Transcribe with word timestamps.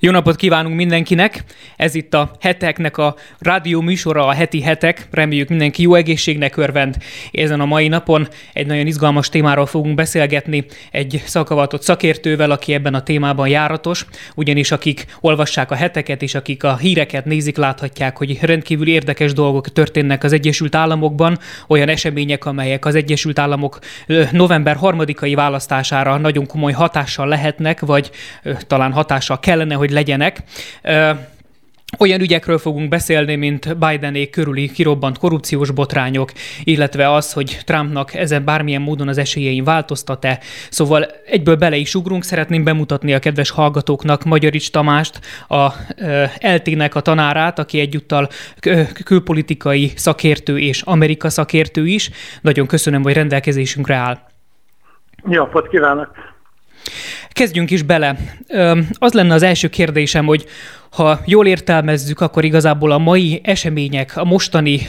Jó 0.00 0.10
napot 0.10 0.36
kívánunk 0.36 0.76
mindenkinek! 0.76 1.44
Ez 1.76 1.94
itt 1.94 2.14
a 2.14 2.30
heteknek 2.40 2.96
a 2.96 3.16
rádió 3.38 3.80
műsora, 3.80 4.26
a 4.26 4.32
heti 4.32 4.62
hetek. 4.62 5.08
Reméljük 5.10 5.48
mindenki 5.48 5.82
jó 5.82 5.94
egészségnek 5.94 6.56
örvend. 6.56 6.96
Ezen 7.32 7.60
a 7.60 7.64
mai 7.64 7.88
napon 7.88 8.28
egy 8.52 8.66
nagyon 8.66 8.86
izgalmas 8.86 9.28
témáról 9.28 9.66
fogunk 9.66 9.94
beszélgetni 9.94 10.64
egy 10.90 11.22
szakavatott 11.24 11.82
szakértővel, 11.82 12.50
aki 12.50 12.74
ebben 12.74 12.94
a 12.94 13.02
témában 13.02 13.48
járatos, 13.48 14.06
ugyanis 14.34 14.70
akik 14.70 15.06
olvassák 15.20 15.70
a 15.70 15.74
heteket 15.74 16.22
és 16.22 16.34
akik 16.34 16.64
a 16.64 16.76
híreket 16.76 17.24
nézik, 17.24 17.56
láthatják, 17.56 18.16
hogy 18.16 18.38
rendkívül 18.40 18.88
érdekes 18.88 19.32
dolgok 19.32 19.72
történnek 19.72 20.24
az 20.24 20.32
Egyesült 20.32 20.74
Államokban, 20.74 21.38
olyan 21.68 21.88
események, 21.88 22.44
amelyek 22.44 22.84
az 22.84 22.94
Egyesült 22.94 23.38
Államok 23.38 23.78
november 24.32 24.76
harmadikai 24.76 25.34
választására 25.34 26.16
nagyon 26.16 26.46
komoly 26.46 26.72
hatással 26.72 27.28
lehetnek, 27.28 27.80
vagy 27.80 28.10
talán 28.66 28.92
hatással 28.92 29.40
kellene, 29.40 29.74
hogy 29.74 29.87
hogy 29.88 29.96
legyenek. 29.96 30.42
Olyan 31.98 32.20
ügyekről 32.20 32.58
fogunk 32.58 32.88
beszélni, 32.88 33.36
mint 33.36 33.76
Bidenék 33.78 34.30
körüli 34.30 34.70
kirobbant 34.70 35.18
korrupciós 35.18 35.70
botrányok, 35.70 36.32
illetve 36.64 37.12
az, 37.12 37.32
hogy 37.32 37.58
Trumpnak 37.64 38.14
ezen 38.14 38.44
bármilyen 38.44 38.82
módon 38.82 39.08
az 39.08 39.18
esélyein 39.18 39.64
változtat-e. 39.64 40.40
Szóval 40.70 41.06
egyből 41.26 41.56
bele 41.56 41.76
is 41.76 41.94
ugrunk, 41.94 42.24
szeretném 42.24 42.64
bemutatni 42.64 43.14
a 43.14 43.18
kedves 43.18 43.50
hallgatóknak 43.50 44.24
Magyarics 44.24 44.70
Tamást, 44.70 45.20
a 45.48 45.72
eltének 46.38 46.94
a 46.94 47.00
tanárát, 47.00 47.58
aki 47.58 47.80
egyúttal 47.80 48.28
külpolitikai 49.04 49.92
szakértő 49.94 50.58
és 50.58 50.82
Amerika 50.82 51.30
szakértő 51.30 51.86
is. 51.86 52.10
Nagyon 52.40 52.66
köszönöm, 52.66 53.02
hogy 53.02 53.12
rendelkezésünkre 53.12 53.94
áll. 53.94 54.18
Jó 55.28 55.42
napot 55.42 55.68
kívánok! 55.68 56.36
Kezdjünk 57.28 57.70
is 57.70 57.82
bele. 57.82 58.16
Az 58.92 59.12
lenne 59.12 59.34
az 59.34 59.42
első 59.42 59.68
kérdésem, 59.68 60.26
hogy 60.26 60.46
ha 60.90 61.20
jól 61.26 61.46
értelmezzük, 61.46 62.20
akkor 62.20 62.44
igazából 62.44 62.90
a 62.90 62.98
mai 62.98 63.40
események, 63.44 64.16
a 64.16 64.24
mostani 64.24 64.80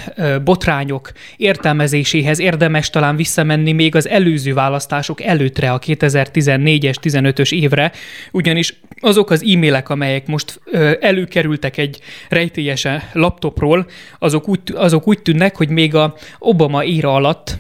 botrányok 0.44 1.12
értelmezéséhez 1.38 2.40
érdemes 2.40 2.90
talán 2.90 3.16
visszamenni 3.16 3.72
még 3.72 3.96
az 3.96 4.08
előző 4.08 4.54
választások 4.54 5.22
előttre, 5.22 5.72
a 5.72 5.80
2014-es, 5.80 6.96
15-ös 7.02 7.54
évre, 7.54 7.92
ugyanis 8.32 8.74
azok 9.02 9.30
az 9.30 9.44
e-mailek, 9.44 9.90
amelyek 9.90 10.28
most 10.28 10.62
előkerültek 11.00 11.78
egy 11.78 12.00
rejtélyes 12.30 12.88
laptopról, 13.14 13.86
azok 14.20 14.48
úgy, 14.48 14.60
azok 14.76 15.08
úgy 15.08 15.22
tűnnek, 15.22 15.56
hogy 15.56 15.70
még 15.70 15.96
a 15.96 16.14
Obama 16.40 16.84
éra 16.84 17.14
alatt 17.14 17.58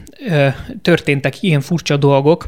történtek 0.82 1.44
ilyen 1.44 1.62
furcsa 1.62 1.98
dolgok, 1.98 2.48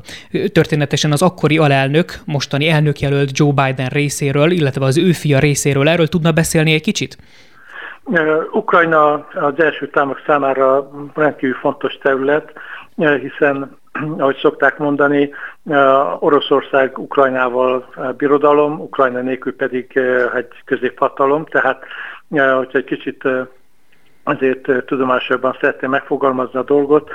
történetesen 0.51 1.11
az 1.11 1.21
akkori 1.21 1.57
alelnök, 1.57 2.13
mostani 2.25 2.69
elnökjelölt 2.69 3.37
Joe 3.37 3.51
Biden 3.51 3.87
részéről, 3.87 4.51
illetve 4.51 4.85
az 4.85 4.97
ő 4.97 5.11
fia 5.11 5.39
részéről. 5.39 5.89
Erről 5.89 6.07
tudna 6.07 6.31
beszélni 6.31 6.73
egy 6.73 6.81
kicsit? 6.81 7.17
Ukrajna 8.51 9.13
az 9.33 9.53
első 9.57 9.89
támok 9.89 10.21
számára 10.25 10.91
rendkívül 11.13 11.55
fontos 11.55 11.97
terület, 12.01 12.53
hiszen, 12.95 13.79
ahogy 14.17 14.37
szokták 14.37 14.77
mondani, 14.77 15.33
Oroszország 16.19 16.97
Ukrajnával 16.97 17.89
birodalom, 18.17 18.79
Ukrajna 18.79 19.21
nélkül 19.21 19.55
pedig 19.55 19.97
egy 20.35 20.47
középhatalom, 20.65 21.45
tehát 21.45 21.83
hogyha 22.29 22.77
egy 22.77 22.83
kicsit 22.83 23.23
azért 24.23 24.85
tudomásokban 24.85 25.57
szeretném 25.59 25.89
megfogalmazni 25.89 26.59
a 26.59 26.63
dolgot. 26.63 27.09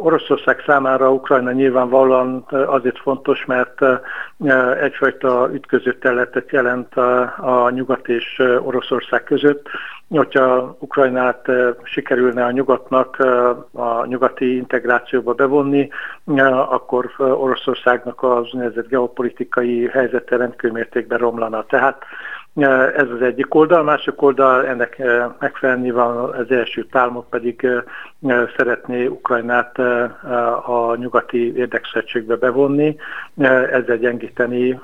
Oroszország 0.00 0.62
számára 0.66 1.12
Ukrajna 1.12 1.52
nyilvánvalóan 1.52 2.46
azért 2.48 2.98
fontos, 2.98 3.44
mert 3.44 3.80
egyfajta 4.80 5.50
ütköző 5.52 5.92
területet 5.92 6.50
jelent 6.50 6.94
a 7.36 7.70
nyugat 7.70 8.08
és 8.08 8.42
Oroszország 8.62 9.24
között. 9.24 9.68
Hogyha 10.16 10.76
Ukrajnát 10.78 11.46
sikerülne 11.82 12.44
a 12.44 12.50
nyugatnak 12.50 13.16
a 13.72 14.06
nyugati 14.06 14.56
integrációba 14.56 15.32
bevonni, 15.34 15.88
akkor 16.68 17.10
Oroszországnak 17.18 18.22
az 18.22 18.46
úgynevezett 18.52 18.88
geopolitikai 18.88 19.88
helyzete 19.88 20.36
rendkívül 20.36 20.72
mértékben 20.72 21.18
romlana. 21.18 21.64
Tehát 21.64 22.04
ez 22.96 23.10
az 23.10 23.22
egyik 23.22 23.54
oldal, 23.54 23.82
másik 23.82 24.22
oldal 24.22 24.66
ennek 24.66 25.02
megfelelni 25.38 25.90
van 25.90 26.16
az 26.16 26.50
első 26.50 26.84
tálmok 26.84 27.30
pedig 27.30 27.68
szeretné 28.56 29.06
Ukrajnát 29.06 29.78
a 30.66 30.96
nyugati 30.96 31.56
érdekszövetségbe 31.56 32.36
bevonni, 32.36 32.96
ezzel 33.70 33.96
gyengíteni 33.96 34.80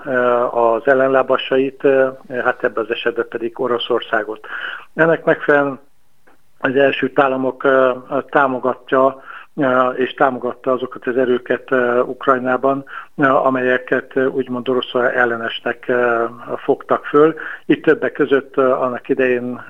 az 0.51 0.83
ellenlábasait, 0.85 1.83
hát 2.29 2.65
ebben 2.65 2.85
az 2.85 2.91
esetben 2.91 3.27
pedig 3.29 3.61
Oroszországot. 3.61 4.47
Ennek 4.95 5.16
megfelelően 5.25 5.79
az 6.59 6.77
első 6.77 7.11
államok 7.15 7.67
támogatja 8.31 9.23
és 9.95 10.15
támogatta 10.15 10.73
azokat 10.73 11.07
az 11.07 11.17
erőket 11.17 11.71
Ukrajnában, 12.05 12.85
amelyeket 13.17 14.17
úgymond 14.17 14.69
orosz 14.69 14.95
ellenesnek 14.95 15.93
fogtak 16.57 17.05
föl. 17.05 17.35
Itt 17.67 17.83
többek 17.83 18.13
között 18.13 18.57
annak 18.57 19.09
idején 19.09 19.61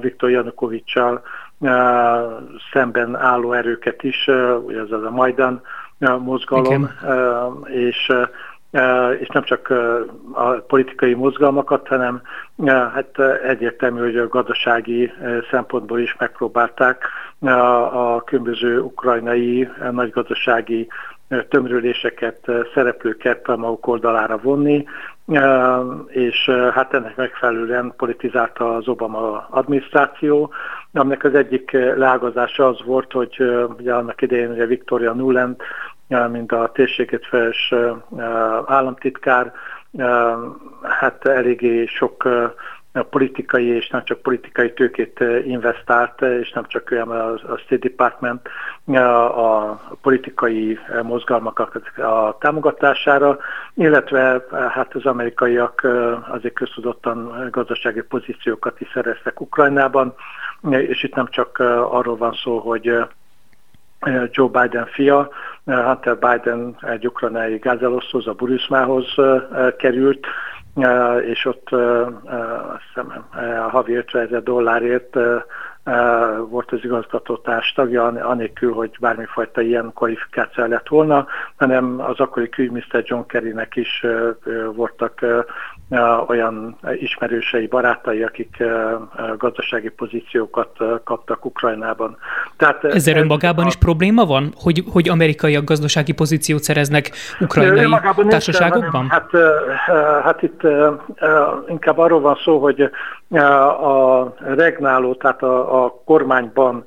Viktor 0.00 0.30
Janukovicsal 0.30 1.22
szemben 2.72 3.16
álló 3.16 3.52
erőket 3.52 4.02
is, 4.02 4.26
ugye 4.64 4.80
ez 4.80 4.90
az 4.90 5.02
a 5.02 5.10
Majdan 5.10 5.62
mozgalom, 6.18 6.90
Igen. 7.02 7.64
és 7.64 8.12
és 9.20 9.28
nem 9.28 9.42
csak 9.42 9.70
a 10.32 10.50
politikai 10.50 11.14
mozgalmakat, 11.14 11.88
hanem 11.88 12.22
hát 12.66 13.18
egyértelmű, 13.44 14.00
hogy 14.00 14.16
a 14.16 14.28
gazdasági 14.28 15.12
szempontból 15.50 16.00
is 16.00 16.16
megpróbálták 16.18 17.04
a 17.92 18.24
különböző 18.24 18.80
ukrajnai 18.80 19.68
nagy 19.90 20.10
gazdasági 20.10 20.88
tömrüléseket, 21.48 22.50
szereplőket 22.74 23.48
a 23.48 23.56
maguk 23.56 23.86
oldalára 23.86 24.38
vonni, 24.38 24.86
és 26.06 26.50
hát 26.72 26.94
ennek 26.94 27.16
megfelelően 27.16 27.92
politizálta 27.96 28.74
az 28.74 28.88
Obama 28.88 29.46
adminisztráció, 29.50 30.52
aminek 30.92 31.24
az 31.24 31.34
egyik 31.34 31.70
leágazása 31.96 32.66
az 32.66 32.82
volt, 32.84 33.12
hogy 33.12 33.36
ugye 33.78 33.94
annak 33.94 34.22
idején 34.22 34.50
ugye 34.50 34.66
Victoria 34.66 35.12
Nuland 35.12 35.56
mint 36.08 36.52
a 36.52 36.70
térséget 36.74 37.26
feles 37.26 37.74
államtitkár, 38.66 39.52
hát 40.82 41.26
eléggé 41.26 41.86
sok 41.86 42.28
politikai 43.02 43.66
és 43.66 43.88
nem 43.88 44.04
csak 44.04 44.18
politikai 44.18 44.72
tőkét 44.72 45.24
investált, 45.44 46.22
és 46.22 46.52
nem 46.52 46.64
csak 46.66 46.88
olyan 46.90 47.10
a 47.10 47.56
State 47.56 47.88
Department 47.88 48.48
a 49.36 49.74
politikai 50.02 50.78
mozgalmak 51.02 51.58
a 51.96 52.36
támogatására, 52.40 53.38
illetve 53.74 54.44
hát 54.70 54.94
az 54.94 55.06
amerikaiak 55.06 55.86
azért 56.28 56.54
köztudottan 56.54 57.48
gazdasági 57.50 58.02
pozíciókat 58.02 58.80
is 58.80 58.90
szereztek 58.92 59.40
Ukrajnában, 59.40 60.14
és 60.70 61.02
itt 61.02 61.14
nem 61.14 61.28
csak 61.30 61.58
arról 61.90 62.16
van 62.16 62.32
szó, 62.32 62.58
hogy 62.58 63.06
Joe 64.30 64.48
Biden 64.48 64.86
fia, 64.86 65.28
Hunter 65.64 66.18
Biden 66.18 66.76
egy 66.80 67.06
ukrajnai 67.06 67.56
gázeloszhoz, 67.56 68.26
a 68.26 68.32
Burismához 68.32 69.14
került, 69.78 70.26
és 71.20 71.44
ott 71.44 71.70
azt 71.70 72.82
hiszem 72.86 73.24
havi 73.68 73.94
50 73.94 74.22
ezer 74.22 74.42
dollárért 74.42 75.16
volt 76.48 76.72
az 76.72 76.78
igazgatótárs 76.82 77.72
tagja, 77.72 78.04
anélkül, 78.04 78.72
hogy 78.72 78.90
bármifajta 79.00 79.60
ilyen 79.60 79.90
kvalifikáció 79.94 80.64
lett 80.64 80.88
volna, 80.88 81.26
hanem 81.56 82.00
az 82.00 82.20
akkori 82.20 82.48
külügyminiszter 82.48 83.02
John 83.06 83.26
Kerrynek 83.26 83.76
is 83.76 84.06
voltak 84.74 85.24
olyan 86.26 86.76
ismerősei, 87.00 87.66
barátai, 87.66 88.22
akik 88.22 88.62
gazdasági 89.38 89.88
pozíciókat 89.88 90.70
kaptak 91.04 91.44
Ukrajnában. 91.44 92.16
Tehát, 92.56 92.84
Ezzel 92.84 93.16
önmagában 93.16 93.64
a... 93.64 93.68
is 93.68 93.76
probléma 93.76 94.24
van, 94.24 94.52
hogy, 94.56 94.84
hogy 94.92 95.08
amerikaiak 95.08 95.64
gazdasági 95.64 96.12
pozíciót 96.12 96.62
szereznek 96.62 97.10
ukrajnai 97.40 97.98
társaságokban? 98.28 99.00
Nincs, 99.00 99.12
hát, 99.12 99.30
hát 100.22 100.42
itt 100.42 100.60
inkább 101.68 101.98
arról 101.98 102.20
van 102.20 102.36
szó, 102.44 102.58
hogy 102.58 102.90
a 103.82 104.34
regnáló, 104.38 105.14
tehát 105.14 105.42
a, 105.42 105.74
a 105.74 105.75
kormányban 106.04 106.84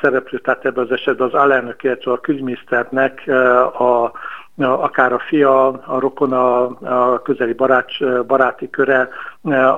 szereplő, 0.00 0.38
tehát 0.38 0.64
ebben 0.64 0.84
az 0.84 0.90
esetben 0.90 1.26
az 1.26 1.34
alelnök, 1.34 1.82
illetve 1.82 2.12
a 2.12 2.20
külügyminiszternek 2.20 3.28
a 3.78 4.12
akár 4.66 5.12
a 5.12 5.18
fia, 5.18 5.66
a 5.68 5.98
rokona, 5.98 6.66
a 6.66 7.22
közeli 7.22 7.52
barát, 7.52 7.90
baráti 8.26 8.70
köre, 8.70 9.08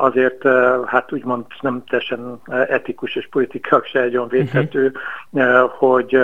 azért 0.00 0.42
hát 0.86 1.12
úgymond 1.12 1.44
nem 1.60 1.82
teljesen 1.86 2.40
etikus 2.68 3.16
és 3.16 3.28
politikák 3.28 3.84
se 3.84 4.00
egy 4.00 4.16
olyan 4.16 4.28
védhető, 4.28 4.92
uh-huh. 5.30 5.70
hogy 5.70 6.14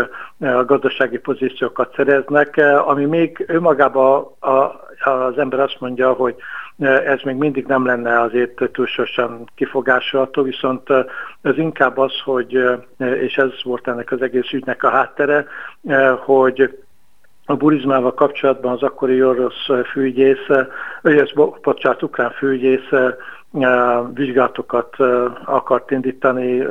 a 0.41 0.65
gazdasági 0.65 1.19
pozíciókat 1.19 1.95
szereznek, 1.95 2.57
ami 2.87 3.05
még 3.05 3.45
önmagában 3.49 4.27
az 5.05 5.39
ember 5.39 5.61
azt 5.61 5.81
mondja, 5.81 6.13
hogy 6.13 6.35
ez 6.87 7.21
még 7.23 7.37
mindig 7.37 7.67
nem 7.67 7.87
lenne 7.87 8.21
azért 8.21 8.71
túlságosan 8.73 9.49
kifogásolható, 9.55 10.43
viszont 10.43 10.89
ez 11.43 11.59
inkább 11.59 11.99
az, 11.99 12.21
hogy, 12.25 12.65
és 12.99 13.37
ez 13.37 13.51
volt 13.63 13.89
ennek 13.89 14.13
az 14.13 14.23
egész 14.23 14.53
ügynek 14.53 14.83
a 14.83 14.91
háttere, 14.91 15.47
hogy 16.25 16.79
a 17.45 17.57
burizmával 17.57 18.15
kapcsolatban 18.15 18.73
az 18.73 18.83
akkori 18.83 19.23
orosz 19.23 19.67
főügyész, 19.93 20.47
ez, 21.03 21.31
bocsánat, 21.63 22.03
ukrán 22.03 22.31
főügyész 22.31 22.89
vizsgálatokat 24.15 24.97
akart 25.45 25.91
indítani 25.91 26.67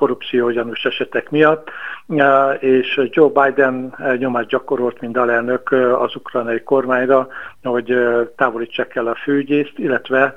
korrupció 0.00 0.50
gyanús 0.50 0.84
esetek 0.84 1.30
miatt, 1.30 1.70
és 2.58 3.00
Joe 3.10 3.28
Biden 3.28 3.94
nyomást 4.18 4.48
gyakorolt, 4.48 5.00
mint 5.00 5.16
alelnök 5.16 5.70
az 5.98 6.16
ukrajnai 6.16 6.62
kormányra, 6.62 7.28
hogy 7.62 7.94
távolítsák 8.36 8.94
el 8.94 9.06
a 9.06 9.14
főügyészt, 9.14 9.78
illetve 9.78 10.34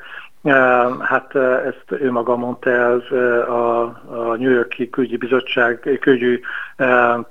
Hát 0.99 1.35
ezt 1.65 2.01
ő 2.01 2.11
maga 2.11 2.35
mondta 2.35 2.69
el 2.69 3.03
a, 3.47 3.81
a 3.81 4.35
New 4.37 4.51
Yorki 4.51 4.89
Külügyi 4.89 5.17
Bizottság 5.17 5.97
külügyi 6.01 6.39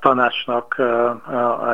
tanácsnak 0.00 0.80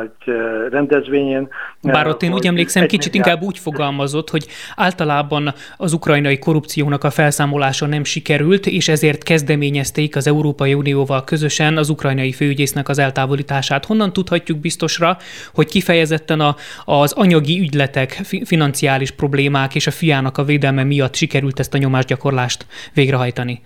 egy 0.01 0.33
rendezvényén. 0.69 1.47
Bár 1.81 2.07
ott 2.07 2.23
én 2.23 2.33
úgy 2.33 2.47
emlékszem, 2.47 2.85
kicsit 2.85 3.13
inkább 3.13 3.41
úgy 3.41 3.57
fogalmazott, 3.57 4.29
hogy 4.29 4.47
általában 4.75 5.53
az 5.77 5.93
ukrajnai 5.93 6.39
korrupciónak 6.39 7.03
a 7.03 7.09
felszámolása 7.09 7.85
nem 7.85 8.03
sikerült, 8.03 8.65
és 8.65 8.87
ezért 8.87 9.23
kezdeményezték 9.23 10.15
az 10.15 10.27
Európai 10.27 10.73
Unióval 10.73 11.23
közösen 11.23 11.77
az 11.77 11.89
ukrajnai 11.89 12.31
főügyésznek 12.31 12.89
az 12.89 12.99
eltávolítását. 12.99 13.85
Honnan 13.85 14.13
tudhatjuk 14.13 14.57
biztosra, 14.57 15.17
hogy 15.53 15.67
kifejezetten 15.67 16.39
a, 16.39 16.55
az 16.85 17.11
anyagi 17.11 17.59
ügyletek, 17.59 18.11
financiális 18.45 19.11
problémák 19.11 19.75
és 19.75 19.87
a 19.87 19.91
fiának 19.91 20.37
a 20.37 20.43
védelme 20.43 20.83
miatt 20.83 21.15
sikerült 21.15 21.27
sikerült 21.29 21.59
ezt 21.59 21.73
a 21.73 21.77
nyomásgyakorlást 21.77 22.65
végrehajtani? 22.93 23.61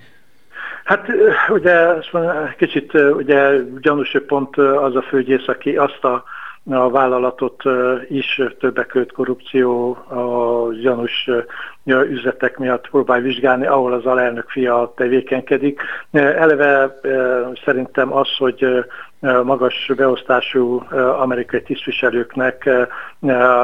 Hát 0.84 1.08
ugye 1.50 1.76
kicsit 2.58 2.94
ugye 2.94 3.52
gyanús 3.82 4.18
pont 4.28 4.58
az 4.58 4.96
a 4.96 5.02
főgyész, 5.02 5.48
aki 5.48 5.76
azt 5.78 6.04
a, 6.04 6.24
a 6.70 6.90
vállalatot 6.90 7.64
is 8.10 8.42
többek 8.60 8.88
között 8.88 9.12
korrupció, 9.12 9.92
a 9.92 10.74
gyanús 10.82 11.30
üzletek 11.86 12.58
miatt 12.58 12.90
próbál 12.90 13.20
vizsgálni, 13.20 13.66
ahol 13.66 13.94
az 13.94 14.06
alelnök 14.06 14.50
fia 14.50 14.94
tevékenykedik. 14.96 15.82
Eleve 16.12 17.00
szerintem 17.66 18.14
az, 18.14 18.36
hogy 18.38 18.86
magas 19.44 19.92
beosztású 19.96 20.84
amerikai 21.20 21.62
tisztviselőknek 21.62 22.70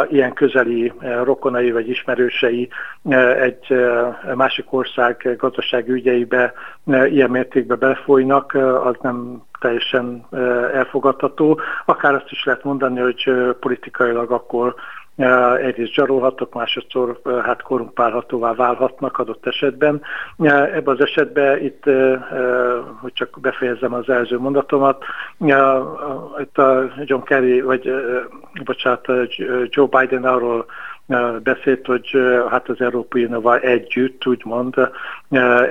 ilyen 0.10 0.34
közeli 0.34 0.94
rokonai 1.24 1.72
vagy 1.72 1.90
ismerősei 1.90 2.69
egy 3.40 3.75
másik 4.36 4.74
ország 4.74 5.36
gazdasági 5.38 5.92
ügyeibe 5.92 6.54
ilyen 6.86 7.30
mértékben 7.30 7.80
befolynak, 7.80 8.54
az 8.84 8.96
nem 9.01 9.48
teljesen 9.59 10.25
elfogadható. 10.73 11.59
Akár 11.85 12.13
azt 12.13 12.31
is 12.31 12.44
lehet 12.44 12.63
mondani, 12.63 13.00
hogy 13.00 13.31
politikailag 13.59 14.31
akkor 14.31 14.75
egyrészt 15.57 15.94
zsarolhatok, 15.94 16.53
másodszor 16.53 17.19
hát 17.44 17.61
korumpálhatóvá 17.61 18.53
válhatnak 18.53 19.17
adott 19.17 19.45
esetben. 19.47 20.01
Ebben 20.73 20.95
az 20.95 21.01
esetben 21.01 21.63
itt, 21.63 21.83
hogy 23.01 23.13
csak 23.13 23.39
befejezzem 23.41 23.94
az 23.94 24.09
első 24.09 24.39
mondatomat, 24.39 25.03
itt 26.39 26.57
a 26.57 26.83
John 27.03 27.23
Kerry, 27.23 27.62
vagy 27.62 27.94
bocsánat, 28.63 29.05
Joe 29.69 29.88
Biden 30.00 30.23
arról 30.23 30.65
beszélt, 31.44 31.85
hogy 31.85 32.17
hát 32.50 32.69
az 32.69 32.81
Európai 32.81 33.25
Unióval 33.25 33.59
együtt, 33.59 34.27
úgymond, 34.27 34.75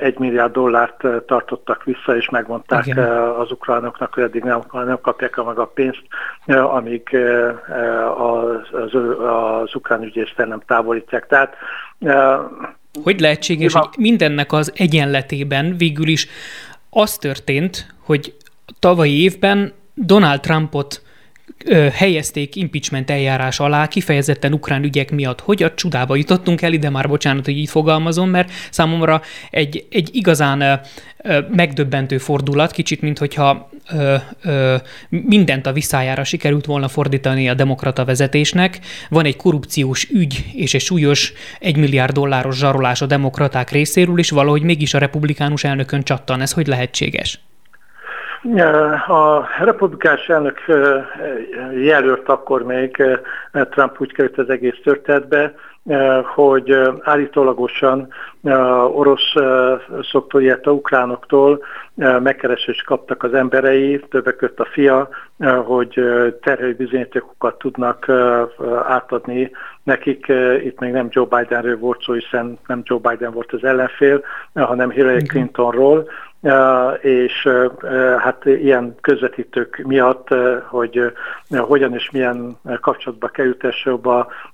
egy 0.01 0.17
milliárd 0.17 0.51
dollárt 0.51 1.25
tartottak 1.25 1.83
vissza, 1.83 2.15
és 2.17 2.29
megmondták 2.29 2.85
Igen. 2.85 3.07
az 3.39 3.51
ukránoknak, 3.51 4.13
hogy 4.13 4.23
eddig 4.23 4.43
nem, 4.43 4.61
nem 4.71 4.99
kapják 5.01 5.35
meg 5.35 5.59
a 5.59 5.65
pénzt, 5.65 6.03
amíg 6.45 7.17
az, 8.17 8.79
az, 8.81 8.93
az 9.63 9.75
ukrán 9.75 10.03
ügyésztel 10.03 10.45
nem 10.45 10.61
távolítják. 10.65 11.27
Tehát 11.27 11.55
hogy 13.03 13.19
lehetséges, 13.19 13.73
hogy 13.73 13.87
mindennek 13.97 14.51
az 14.51 14.73
egyenletében 14.75 15.75
végül 15.77 16.07
is 16.07 16.27
az 16.89 17.17
történt, 17.17 17.93
hogy 18.03 18.33
tavalyi 18.79 19.21
évben 19.23 19.73
Donald 19.93 20.39
Trumpot 20.39 21.01
helyezték 21.91 22.55
impeachment 22.55 23.09
eljárás 23.09 23.59
alá, 23.59 23.87
kifejezetten 23.87 24.53
ukrán 24.53 24.83
ügyek 24.83 25.11
miatt. 25.11 25.39
Hogy 25.39 25.63
a 25.63 25.73
csudába 25.73 26.15
jutottunk 26.15 26.61
el 26.61 26.73
ide, 26.73 26.89
már 26.89 27.07
bocsánat, 27.07 27.45
hogy 27.45 27.57
így 27.57 27.69
fogalmazom, 27.69 28.29
mert 28.29 28.51
számomra 28.69 29.21
egy, 29.49 29.85
egy 29.89 30.09
igazán 30.11 30.81
megdöbbentő 31.51 32.17
fordulat, 32.17 32.71
kicsit, 32.71 33.01
mint 33.01 33.17
hogyha 33.17 33.69
ö, 34.43 34.75
mindent 35.09 35.65
a 35.65 35.73
visszájára 35.73 36.23
sikerült 36.23 36.65
volna 36.65 36.87
fordítani 36.87 37.49
a 37.49 37.53
demokrata 37.53 38.05
vezetésnek. 38.05 38.79
Van 39.09 39.25
egy 39.25 39.35
korrupciós 39.35 40.09
ügy 40.09 40.45
és 40.53 40.73
egy 40.73 40.81
súlyos 40.81 41.33
egy 41.59 41.77
milliárd 41.77 42.13
dolláros 42.13 42.57
zsarolás 42.57 43.01
a 43.01 43.05
demokraták 43.05 43.71
részéről, 43.71 44.19
és 44.19 44.29
valahogy 44.29 44.61
mégis 44.61 44.93
a 44.93 44.97
republikánus 44.97 45.63
elnökön 45.63 46.03
csattan. 46.03 46.41
Ez 46.41 46.51
hogy 46.51 46.67
lehetséges? 46.67 47.39
A 49.07 49.47
republikás 49.63 50.29
elnök 50.29 50.59
jelölt 51.73 52.29
akkor 52.29 52.63
még 52.63 53.03
Trump 53.51 54.01
úgy 54.01 54.13
került 54.13 54.37
az 54.37 54.49
egész 54.49 54.79
történetbe, 54.83 55.53
hogy 56.23 56.81
állítólagosan 57.01 58.07
orosz 58.93 59.33
szoktól, 60.11 60.41
illetve 60.41 60.71
ukránoktól 60.71 61.63
megkeresést 61.95 62.85
kaptak 62.85 63.23
az 63.23 63.33
emberei, 63.33 63.99
többek 64.09 64.35
között 64.35 64.59
a 64.59 64.67
fia, 64.71 65.09
hogy 65.65 65.93
terhelő 66.41 66.73
bizonyítékokat 66.73 67.57
tudnak 67.57 68.09
átadni 68.87 69.51
nekik. 69.83 70.31
Itt 70.63 70.79
még 70.79 70.91
nem 70.91 71.07
Joe 71.09 71.25
Bidenről 71.25 71.77
volt 71.77 72.03
szó, 72.03 72.13
hiszen 72.13 72.59
nem 72.67 72.81
Joe 72.83 72.99
Biden 73.09 73.31
volt 73.31 73.51
az 73.51 73.63
ellenfél, 73.63 74.23
hanem 74.53 74.89
Hillary 74.89 75.23
Clintonról, 75.23 76.09
és 77.01 77.49
hát 78.17 78.45
ilyen 78.45 78.95
közvetítők 79.01 79.81
miatt, 79.85 80.27
hogy 80.67 81.13
hogyan 81.49 81.93
és 81.93 82.11
milyen 82.11 82.57
kapcsolatba 82.81 83.27
került 83.27 83.63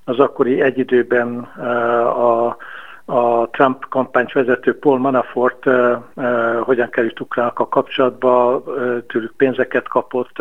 az 0.04 0.20
akkori 0.20 0.62
egyidőben 0.62 1.40
a 1.40 2.58
a 3.06 3.50
Trump 3.50 3.86
kampányt 3.90 4.32
vezető 4.32 4.80
Paul 4.80 5.00
Manafort 5.00 5.66
uh, 5.66 5.98
uh, 6.14 6.60
hogyan 6.60 6.90
került 6.90 7.20
Ukrának 7.20 7.70
kapcsolatba, 7.70 8.64
tőlük 9.08 9.34
pénzeket 9.38 9.88
kapott, 9.88 10.36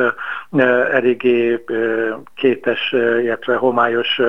eléggé 0.92 1.64
kétes, 2.34 2.92
illetve 2.92 3.56
homályos 3.56 4.20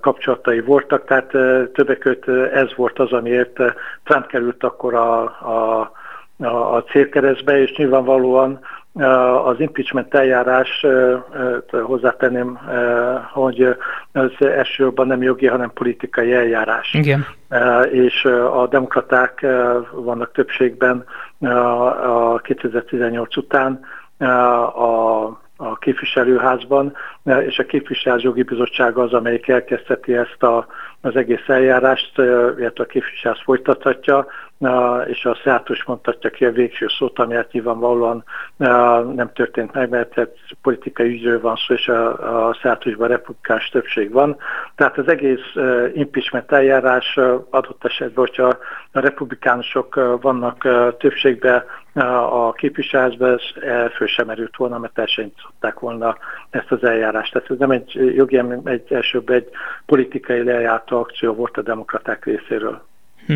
kapcsolatai 0.00 0.60
voltak, 0.60 1.04
tehát 1.04 1.28
többek 1.72 1.98
között 1.98 2.28
ez 2.52 2.74
volt 2.76 2.98
az, 2.98 3.12
amiért 3.12 3.60
Trump 4.04 4.26
került 4.26 4.64
akkor 4.64 4.94
a, 4.94 5.22
a 5.22 5.92
a, 6.38 6.74
a 6.74 6.82
célkeresztbe, 6.82 7.60
és 7.60 7.76
nyilvánvalóan 7.76 8.60
az 9.44 9.60
impeachment 9.60 10.14
eljárás, 10.14 10.86
hozzátenném, 11.82 12.58
hogy 13.32 13.76
az 14.12 14.30
elsősorban 14.38 15.06
nem 15.06 15.22
jogi, 15.22 15.46
hanem 15.46 15.70
politikai 15.74 16.32
eljárás. 16.32 16.94
Igen. 16.94 17.26
És 17.90 18.24
a 18.52 18.66
demokraták 18.66 19.46
vannak 19.92 20.32
többségben 20.32 21.04
a 22.02 22.38
2018 22.38 23.36
után 23.36 23.80
a, 24.74 25.44
a 25.56 25.76
képviselőházban, 25.78 26.96
és 27.46 27.58
a 27.58 27.66
képviselőjogi 27.66 28.42
bizottság 28.42 28.96
az, 28.96 29.12
amelyik 29.12 29.48
elkezdheti 29.48 30.16
ezt 30.16 30.42
a 30.42 30.66
az 31.06 31.16
egész 31.16 31.48
eljárást, 31.48 32.18
illetve 32.58 32.84
a 32.84 32.86
képviselés 32.86 33.42
folytathatja, 33.44 34.26
és 35.06 35.24
a 35.24 35.38
szenátus 35.42 35.84
mondhatja 35.84 36.30
ki 36.30 36.44
a 36.44 36.52
végső 36.52 36.86
szót, 36.98 37.18
ami 37.18 37.34
hát 37.34 37.52
nyilvánvalóan 37.52 38.24
nem 39.14 39.30
történt 39.34 39.72
meg, 39.72 39.88
mert 39.88 40.28
politikai 40.62 41.08
ügyről 41.08 41.40
van 41.40 41.56
szó, 41.56 41.74
és 41.74 41.88
a, 41.88 42.48
a 42.48 42.58
szenátusban 42.62 43.08
republikás 43.08 43.68
többség 43.68 44.12
van. 44.12 44.36
Tehát 44.74 44.98
az 44.98 45.08
egész 45.08 45.54
impeachment 45.94 46.52
eljárás 46.52 47.16
adott 47.50 47.84
esetben, 47.84 48.24
hogyha 48.26 48.58
a 48.92 49.00
republikánusok 49.00 50.18
vannak 50.20 50.68
többségben 50.98 51.64
a 52.02 52.52
képviselésben, 52.52 53.32
ez 53.32 53.92
föl 53.96 54.06
sem 54.06 54.26
merült 54.26 54.56
volna, 54.56 54.78
mert 54.78 54.98
el 54.98 55.06
sem 55.06 55.32
volna 55.78 56.16
ezt 56.50 56.70
az 56.70 56.84
eljárást. 56.84 57.32
Tehát 57.32 57.50
ez 57.50 57.58
nem 57.58 57.70
egy 57.70 58.14
jogi, 58.16 58.42
egy 58.64 58.92
elsőbb 58.92 59.28
egy 59.28 59.48
politikai 59.86 60.42
lejártó 60.42 60.98
akció 60.98 61.32
volt 61.32 61.56
a 61.56 61.62
demokraták 61.62 62.24
részéről. 62.24 62.86
Hm. 63.26 63.34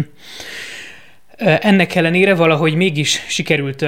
Ennek 1.39 1.95
ellenére 1.95 2.35
valahogy 2.35 2.75
mégis 2.75 3.25
sikerült 3.29 3.85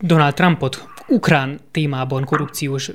Donald 0.00 0.34
Trumpot 0.34 0.88
ukrán 1.08 1.60
témában 1.70 2.24
korrupciós 2.24 2.90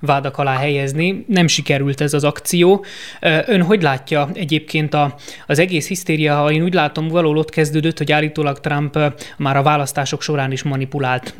vádak 0.00 0.38
alá 0.38 0.56
helyezni. 0.56 1.24
Nem 1.28 1.46
sikerült 1.46 2.00
ez 2.00 2.14
az 2.14 2.24
akció. 2.24 2.84
Ön 3.46 3.62
hogy 3.62 3.82
látja 3.82 4.28
egyébként 4.34 4.94
a, 4.94 5.14
az 5.46 5.58
egész 5.58 5.88
hisztéria, 5.88 6.36
ha 6.36 6.52
én 6.52 6.62
úgy 6.62 6.74
látom, 6.74 7.08
valahol 7.08 7.36
ott 7.36 7.50
kezdődött, 7.50 7.98
hogy 7.98 8.12
állítólag 8.12 8.60
Trump 8.60 8.98
már 9.36 9.56
a 9.56 9.62
választások 9.62 10.22
során 10.22 10.52
is 10.52 10.62
manipulált 10.62 11.34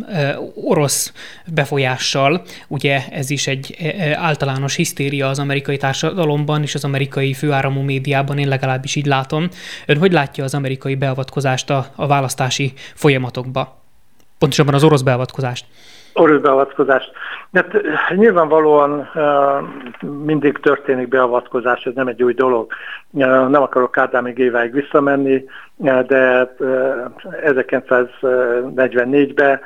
orosz 0.55 1.13
befolyással. 1.47 2.45
Ugye 2.69 3.07
ez 3.11 3.31
is 3.31 3.47
egy 3.47 3.95
általános 4.15 4.75
hisztéria 4.75 5.29
az 5.29 5.39
amerikai 5.39 5.77
társadalomban 5.77 6.63
és 6.63 6.75
az 6.75 6.85
amerikai 6.85 7.35
főáramú 7.35 7.81
médiában, 7.81 8.39
én 8.39 8.49
legalábbis 8.49 8.95
így 8.95 9.07
látom. 9.07 9.49
Ön 9.87 9.99
hogy 9.99 10.13
látja 10.13 10.45
az 10.45 10.55
amerikai 10.55 10.95
beavatkozást 10.95 11.71
a, 11.71 11.93
a 11.95 12.07
választási 12.07 12.73
folyamatokba? 12.95 13.83
Pontosabban 14.39 14.75
az 14.75 14.85
orosz 14.85 15.03
beavatkozást 15.03 15.65
orosz 16.19 16.41
beavatkozást. 16.41 17.13
Hát, 17.53 17.81
nyilvánvalóan 18.17 19.11
mindig 20.25 20.59
történik 20.59 21.09
beavatkozás, 21.09 21.85
ez 21.85 21.93
nem 21.95 22.07
egy 22.07 22.23
új 22.23 22.35
dolog. 22.35 22.73
Nem 23.11 23.63
akarok 23.63 23.99
Ádámig 23.99 24.39
éváig 24.39 24.73
visszamenni, 24.73 25.45
de 25.77 26.55
1944-ben 27.47 29.61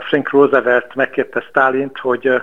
Frank 0.00 0.30
Roosevelt 0.30 0.94
megkérte 0.94 1.40
Stálint, 1.40 1.98
hogy 1.98 2.42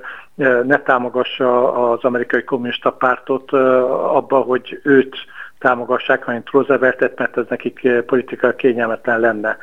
ne 0.63 0.79
támogassa 0.79 1.73
az 1.91 2.03
amerikai 2.03 2.43
kommunista 2.43 2.91
pártot 2.91 3.51
abba, 3.51 4.37
hogy 4.37 4.79
őt 4.83 5.15
támogassák, 5.59 6.23
hanem 6.23 6.43
Rooseveltet, 6.51 7.17
mert 7.17 7.37
ez 7.37 7.45
nekik 7.49 7.89
politikai 8.05 8.55
kényelmetlen 8.55 9.19
lenne. 9.19 9.57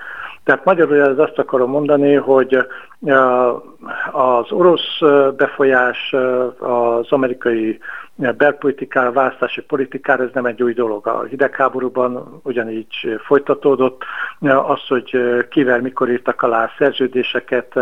Tehát 0.44 0.64
magyarul 0.64 1.00
ez 1.00 1.18
azt 1.18 1.38
akarom 1.38 1.70
mondani, 1.70 2.14
hogy 2.14 2.66
az 4.12 4.52
orosz 4.52 4.98
befolyás, 5.36 6.14
az 6.58 7.12
amerikai 7.12 7.78
belpolitikára, 8.16 9.12
választási 9.12 9.62
politikára 9.62 10.22
ez 10.22 10.30
nem 10.32 10.46
egy 10.46 10.62
új 10.62 10.72
dolog. 10.72 11.06
A 11.06 11.22
hidegháborúban 11.22 12.40
ugyanígy 12.42 13.18
folytatódott. 13.24 14.02
Az, 14.40 14.86
hogy 14.88 15.18
kivel 15.48 15.80
mikor 15.80 16.10
írtak 16.10 16.42
alá 16.42 16.70
szerződéseket, 16.78 17.74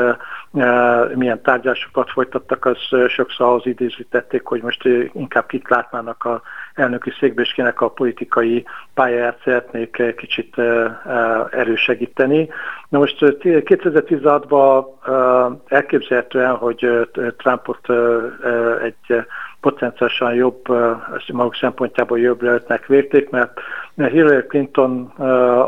milyen 1.14 1.42
tárgyásokat 1.42 2.10
folytattak, 2.10 2.64
az 2.64 2.78
sokszor 3.08 3.46
ahhoz 3.46 3.66
idézítették, 3.66 4.44
hogy 4.44 4.62
most 4.62 4.84
inkább 5.12 5.46
kit 5.46 5.68
látnának 5.68 6.24
a 6.24 6.42
elnöki 6.74 7.12
székbe, 7.18 7.42
a 7.80 7.88
politikai 7.88 8.64
pályáját 8.94 9.40
szeretnék 9.44 10.14
kicsit 10.16 10.54
erősegíteni. 11.50 12.48
Na 12.88 12.98
most 12.98 13.16
2016-ban 13.20 14.84
elképzelhetően, 15.66 16.54
hogy 16.56 17.08
Trumpot 17.36 17.90
egy 18.82 19.24
potenciálisan 19.62 20.34
jobb, 20.34 20.68
maguk 21.32 21.54
szempontjából 21.54 22.18
jobb 22.18 22.42
lehetnek 22.42 22.86
vérték, 22.86 23.30
mert 23.30 23.60
Hillary 23.96 24.46
Clinton 24.46 25.04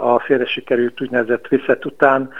a 0.02 0.18
félre 0.18 0.46
sikerült 0.46 1.00
úgynevezett 1.00 1.48
reset 1.48 1.84
után 1.84 2.30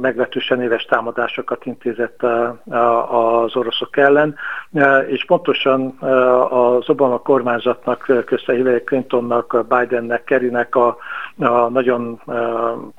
meglehetősen 0.00 0.62
éves 0.62 0.84
támadásokat 0.84 1.66
intézett 1.66 2.22
az 3.08 3.56
oroszok 3.56 3.96
ellen, 3.96 4.36
és 5.06 5.24
pontosan 5.24 5.98
az 6.50 6.88
Obama 6.88 7.18
kormányzatnak, 7.18 8.22
közte 8.26 8.52
Hillary 8.52 8.82
Clintonnak, 8.82 9.66
Bidennek, 9.68 10.24
Kerrynek 10.24 10.74
a, 10.74 10.96
a 11.38 11.68
nagyon 11.68 12.20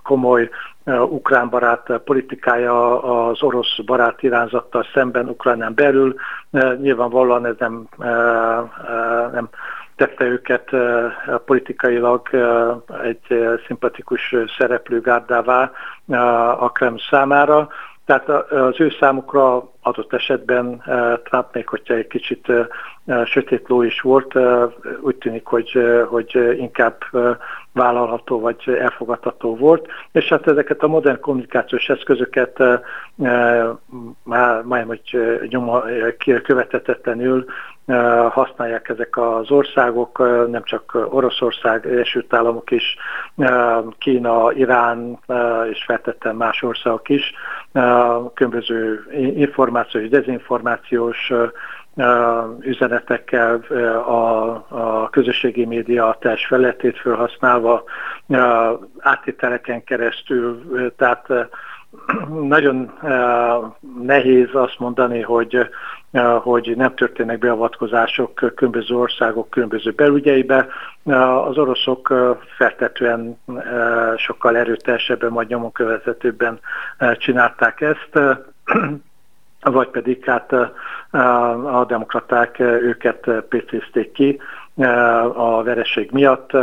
komoly 0.04 0.50
ukrán 0.88 1.50
barát 1.50 2.02
politikája 2.06 3.02
az 3.28 3.44
orosz 3.44 3.80
barát 3.86 4.24
irányzattal 4.24 4.86
szemben 4.94 5.30
Ukránán 5.30 5.74
belül. 5.76 6.16
Nyilvánvalóan 6.82 7.46
ez 7.46 7.56
nem, 7.58 7.88
nem 9.32 9.50
tette 9.96 10.26
őket 10.26 10.70
politikailag 11.46 12.30
egy 13.04 13.48
szimpatikus 13.66 14.36
szereplőgárdává 14.58 15.72
a 16.60 16.72
Kreml 16.72 17.00
számára. 17.10 17.68
Tehát 18.06 18.30
az 18.52 18.80
ő 18.80 18.90
számukra 19.00 19.70
adott 19.88 20.14
esetben 20.14 20.84
Trump 21.24 21.46
még, 21.54 21.68
hogyha 21.68 21.94
egy 21.94 22.08
kicsit 22.08 22.52
sötét 23.26 23.68
ló 23.68 23.82
is 23.82 24.02
volt, 24.02 24.34
úgy 25.02 25.16
tűnik, 25.16 25.46
hogy, 25.46 25.80
hogy 26.10 26.56
inkább 26.58 26.98
vállalható 27.74 28.40
vagy 28.40 28.78
elfogadható 28.80 29.56
volt, 29.56 29.88
és 30.12 30.28
hát 30.28 30.48
ezeket 30.48 30.84
a 30.84 30.88
modern 30.88 31.20
kommunikációs 31.20 31.90
eszközöket 31.90 32.58
már 34.24 34.62
majdnem, 34.64 34.88
hogy 34.88 35.20
nyoma 35.50 35.84
követetetlenül 36.44 37.46
használják 38.30 38.90
ezek 38.90 39.18
az 39.18 39.52
országok, 39.52 40.18
nem 40.50 40.64
csak 40.64 41.08
Oroszország, 41.10 41.86
Egyesült 41.86 42.34
Államok 42.34 42.72
is, 42.72 42.98
Kína, 43.98 44.52
Irán 44.52 45.20
és 45.72 45.84
feltettem 45.84 46.36
más 46.36 46.64
országok 46.64 47.10
is, 47.10 47.34
különböző 48.34 49.06
információs, 49.78 50.10
dezinformációs 50.10 51.34
üzenetekkel 52.60 53.56
a, 54.06 54.52
a 54.68 55.10
közösségi 55.10 55.66
média 55.66 56.18
teljes 56.20 56.46
feletét 56.46 56.98
felhasználva, 56.98 57.84
áttételeken 59.00 59.84
keresztül, 59.84 60.62
tehát 60.96 61.28
nagyon 62.42 62.94
nehéz 64.02 64.50
azt 64.54 64.80
mondani, 64.80 65.22
hogy, 65.22 65.70
hogy 66.42 66.74
nem 66.76 66.96
történnek 66.96 67.40
beavatkozások 67.40 68.54
különböző 68.56 68.96
országok 68.96 69.50
különböző 69.50 69.92
belügyeibe. 69.92 70.68
Az 71.48 71.58
oroszok 71.58 72.14
feltetően 72.58 73.40
sokkal 74.18 74.58
erőteljesebben, 74.58 75.32
majd 75.32 75.48
nyomon 75.48 75.72
követhetőbben 75.72 76.60
csinálták 77.18 77.82
ezt 77.82 78.20
vagy 79.62 79.90
pedig 79.90 80.26
hát 80.26 80.52
a 81.64 81.86
demokraták 81.88 82.60
őket 82.60 83.30
pécézték 83.50 84.12
ki 84.12 84.40
a 85.34 85.64
vereség 85.64 86.12
miatt. 86.12 86.54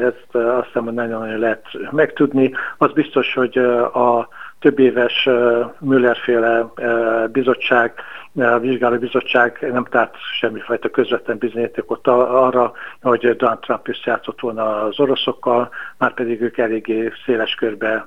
Ezt 0.00 0.34
azt 0.34 0.66
hiszem, 0.66 0.84
hogy 0.84 0.94
nagyon-nagyon 0.94 1.38
lehet 1.38 1.66
megtudni. 1.90 2.52
Az 2.78 2.92
biztos, 2.92 3.34
hogy 3.34 3.58
a 3.92 4.28
több 4.58 4.78
éves 4.78 5.28
Müllerféle 5.78 6.66
bizottság, 7.32 7.92
vizsgáló 8.60 8.98
bizottság 8.98 9.66
nem 9.72 9.84
tárt 9.84 10.16
semmifajta 10.40 10.90
közvetlen 10.90 11.38
bizonyítékot 11.38 12.06
arra, 12.06 12.72
hogy 13.02 13.36
Donald 13.36 13.58
Trump 13.58 13.88
összejátszott 13.88 14.40
volna 14.40 14.82
az 14.82 15.00
oroszokkal, 15.00 15.70
már 15.98 16.14
pedig 16.14 16.40
ők 16.40 16.58
eléggé 16.58 17.12
széles 17.24 17.54
körbe 17.54 18.06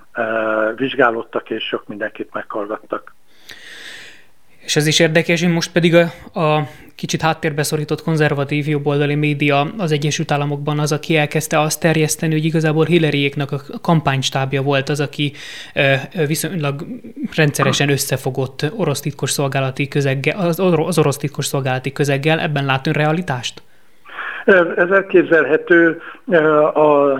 vizsgálódtak, 0.76 1.50
és 1.50 1.64
sok 1.64 1.88
mindenkit 1.88 2.34
meghallgattak. 2.34 3.14
És 4.68 4.76
ez 4.76 4.88
is 4.88 5.00
érdekes, 5.00 5.44
hogy 5.44 5.54
most 5.54 5.72
pedig 5.72 5.96
a, 5.96 6.40
a 6.40 6.68
kicsit 6.96 7.22
háttérbe 7.22 7.64
szorított 7.64 8.04
konzervatív 8.04 8.68
jobboldali 8.68 9.16
média 9.16 9.68
az 9.78 9.92
Egyesült 9.92 10.32
Államokban 10.32 10.80
az, 10.80 10.92
aki 10.92 11.18
elkezdte 11.18 11.60
azt 11.60 11.82
terjeszteni, 11.82 12.34
hogy 12.34 12.46
igazából 12.46 12.86
Hillaryéknak 12.86 13.52
a 13.52 13.60
kampánystábja 13.82 14.62
volt 14.62 14.90
az, 14.90 15.00
aki 15.00 15.32
viszonylag 16.28 16.86
rendszeresen 17.36 17.90
összefogott 17.90 18.66
orosz 18.76 19.00
titkos 19.00 19.32
szolgálati 19.32 19.88
közeggel, 19.88 20.40
az, 20.40 20.60
az 20.60 20.98
orosz 20.98 21.18
titkos 21.18 21.46
szolgálati 21.46 21.92
közeggel. 21.92 22.40
Ebben 22.40 22.66
látunk 22.66 22.96
realitást? 22.96 23.62
Ez 24.76 24.90
elképzelhető. 24.90 26.02
A, 26.74 27.18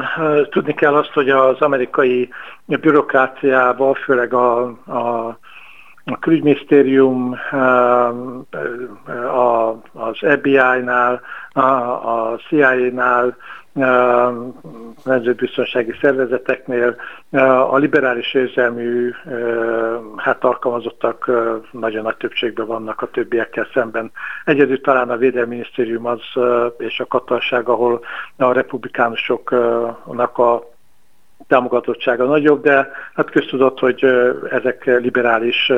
tudni 0.50 0.74
kell 0.74 0.96
azt, 0.96 1.12
hogy 1.12 1.30
az 1.30 1.60
amerikai 1.60 2.30
bürokráciával, 2.66 3.94
főleg 3.94 4.34
a, 4.34 4.62
a 4.86 5.40
a 6.12 6.20
külügyminisztérium, 6.20 7.38
az 9.94 10.18
FBI-nál, 10.18 11.22
a 12.04 12.36
CIA-nál, 12.50 13.36
nemzetbiztonsági 15.04 15.96
szervezeteknél 16.02 16.96
a 17.70 17.78
liberális 17.78 18.34
érzelmű 18.34 19.14
hát 20.16 20.44
alkalmazottak 20.44 21.32
nagyon 21.72 22.04
nagy 22.04 22.18
többségben 22.18 22.66
vannak 22.66 23.02
a 23.02 23.10
többiekkel 23.10 23.68
szemben. 23.74 24.12
Egyedül 24.46 24.82
talán 24.82 25.10
a 25.10 25.18
Védelmi 25.18 25.50
Minisztérium 25.50 26.06
az 26.06 26.22
és 26.78 27.00
a 27.00 27.06
katonság, 27.06 27.70
ahol 27.70 28.00
a 28.38 28.52
republikánusoknak 28.52 30.38
a 30.38 30.76
támogatottsága 31.48 32.26
nagyobb, 32.26 32.64
de 32.64 32.92
hát 33.14 33.30
köztudott, 33.30 33.80
hogy 33.80 34.06
ezek 34.52 34.86
liberális 34.86 35.72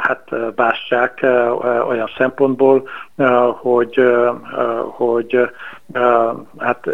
hát 0.00 0.54
bástyák 0.54 1.20
olyan 1.88 2.10
szempontból, 2.16 2.88
hogy, 3.60 4.00
hogy 4.90 5.50
hát 6.58 6.88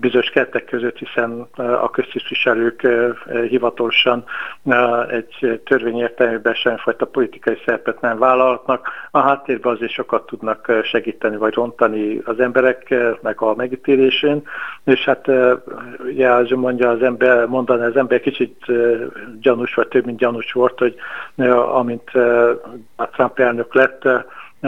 bizonyos 0.00 0.30
kettek 0.30 0.64
között, 0.64 0.98
hiszen 0.98 1.46
a 1.56 1.90
köztisztviselők 1.90 2.86
hivatalosan 3.48 4.24
egy 5.08 5.60
törvény 5.64 5.98
értelmében 5.98 6.54
semmifajta 6.54 7.06
politikai 7.06 7.58
szerepet 7.64 8.00
nem 8.00 8.18
vállalhatnak. 8.18 8.88
A 9.10 9.18
háttérben 9.18 9.74
azért 9.74 9.92
sokat 9.92 10.26
tudnak 10.26 10.72
segíteni 10.82 11.36
vagy 11.36 11.54
rontani 11.54 12.20
az 12.24 12.40
embereknek 12.40 13.40
a 13.40 13.54
megítélésén, 13.54 14.42
és 14.84 15.04
hát 15.04 15.28
ugye 15.98 16.30
az 16.30 16.50
mondja 16.50 16.90
az 16.90 17.02
ember, 17.02 17.46
mondani 17.46 17.84
az 17.84 17.96
ember 17.96 18.20
kicsit 18.20 18.64
gyanús, 19.40 19.74
vagy 19.74 19.88
több 19.88 20.04
mint 20.04 20.18
gyanús 20.18 20.52
volt, 20.52 20.78
hogy 20.78 20.94
amint 21.72 22.10
Trump 23.12 23.38
elnök 23.38 23.74
lett, 23.74 24.08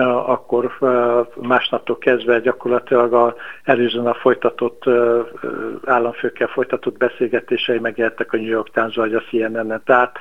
akkor 0.02 0.76
másnaptól 1.34 1.98
kezdve 1.98 2.38
gyakorlatilag 2.40 3.12
a 3.12 3.34
előzőn 3.64 4.06
a 4.06 4.14
folytatott 4.14 4.84
államfőkkel 5.84 6.46
folytatott 6.46 6.96
beszélgetései 6.96 7.78
megjelentek 7.78 8.32
a 8.32 8.36
New 8.36 8.46
York 8.46 8.70
Times 8.70 8.94
vagy 8.94 9.14
a 9.14 9.22
CNN-en. 9.30 9.82
Tehát 9.84 10.18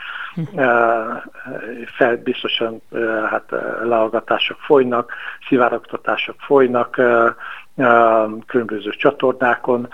fel, 1.98 2.18
biztosan 2.18 2.82
hát 3.30 3.52
leallgatások 3.84 4.58
folynak, 4.60 5.14
szivárogtatások 5.48 6.36
folynak, 6.40 7.02
különböző 8.46 8.90
csatornákon, 8.90 9.88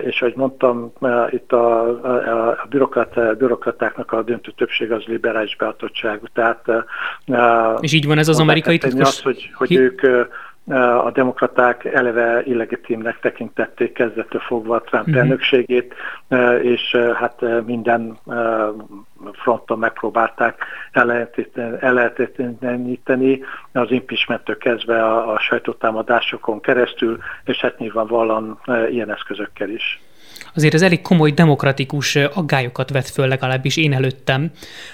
és 0.00 0.20
ahogy 0.20 0.36
mondtam, 0.36 0.92
itt 1.30 1.52
a, 1.52 1.88
a, 1.88 2.48
a 2.50 2.66
bürokrat, 2.70 3.36
bürokratáknak 3.38 4.12
a 4.12 4.22
döntő 4.22 4.52
többség 4.56 4.92
az 4.92 5.02
liberális 5.06 5.56
beatottságú. 5.56 6.24
Tehát, 6.32 6.66
és 7.80 7.92
így 7.92 8.06
van 8.06 8.18
ez 8.18 8.28
az 8.28 8.40
amerikai 8.40 8.78
titkos... 8.78 9.08
Az, 9.08 9.20
hogy, 9.20 9.50
hogy 9.54 9.74
ők 9.74 10.00
a 11.04 11.10
demokraták 11.10 11.84
eleve 11.84 12.42
illegitimnek 12.44 13.20
tekintették 13.20 13.92
kezdettől 13.92 14.40
fogva 14.40 14.74
a 14.74 14.80
Trump 14.80 15.06
uh-huh. 15.06 15.22
elnökségét, 15.22 15.94
és 16.62 16.96
hát 17.14 17.64
minden 17.66 18.18
fronton 19.32 19.78
megpróbálták 19.78 20.64
ellehetetleníteni 21.80 23.40
az 23.72 23.90
impeachmenttől 23.90 24.56
kezdve 24.56 25.04
a, 25.04 25.32
a 25.32 25.40
sajtótámadásokon 25.40 26.60
keresztül, 26.60 27.18
és 27.44 27.60
hát 27.60 27.78
nyilvánvalóan 27.78 28.58
ilyen 28.90 29.10
eszközökkel 29.10 29.68
is 29.68 30.00
azért 30.54 30.74
ez 30.74 30.82
elég 30.82 31.02
komoly 31.02 31.30
demokratikus 31.30 32.16
aggályokat 32.16 32.90
vet 32.90 33.08
föl, 33.08 33.28
legalábbis 33.28 33.76
én 33.76 33.92
előttem, 33.92 34.50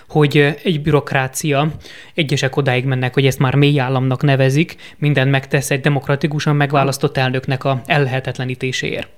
hogy 0.09 0.57
egy 0.65 0.83
bürokrácia, 0.83 1.67
egyesek 2.15 2.57
odáig 2.57 2.85
mennek, 2.85 3.15
hogy 3.15 3.27
ezt 3.27 3.39
már 3.39 3.55
mély 3.55 3.81
államnak 3.81 4.23
nevezik, 4.23 4.77
mindent 4.99 5.31
megtesz 5.31 5.71
egy 5.71 5.81
demokratikusan 5.81 6.57
megválasztott 6.57 7.17
elnöknek 7.17 7.65
a 7.65 7.81
ellehetetlenítéséért. 7.87 9.09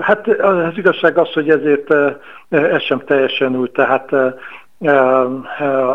Hát 0.00 0.28
az 0.28 0.76
igazság 0.76 1.18
az, 1.18 1.32
hogy 1.32 1.50
ezért 1.50 1.94
ez 2.48 2.82
sem 2.82 3.02
teljesen 3.06 3.56
úgy, 3.56 3.70
tehát 3.70 4.12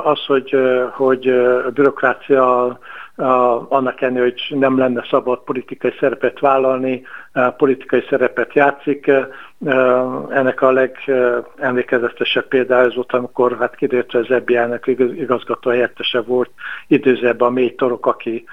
az, 0.04 0.26
hogy, 0.28 0.58
hogy 0.92 1.28
a 1.66 1.70
bürokrácia 1.74 2.80
annak 3.70 4.02
ellenére, 4.02 4.24
hogy 4.24 4.60
nem 4.60 4.78
lenne 4.78 5.06
szabad 5.10 5.40
politikai 5.40 5.94
szerepet 6.00 6.40
vállalni, 6.40 7.02
politikai 7.58 8.04
szerepet 8.10 8.54
játszik. 8.54 9.12
Ennek 10.30 10.62
a 10.62 10.72
legemlékezetesebb 10.72 12.48
példája 12.48 12.86
az 12.86 12.96
volt, 12.96 13.14
amikor 13.14 13.58
hát 13.60 13.76
kiderült, 13.76 14.12
hogy 14.12 14.28
az 14.30 14.38
FBI-nek 14.42 14.88
igazgató 15.18 15.70
helyettese 15.70 16.22
volt 16.22 16.50
időzőben 16.88 17.48
a 17.48 17.52
mély 17.52 17.76
torok, 17.76 18.06
aki 18.06 18.46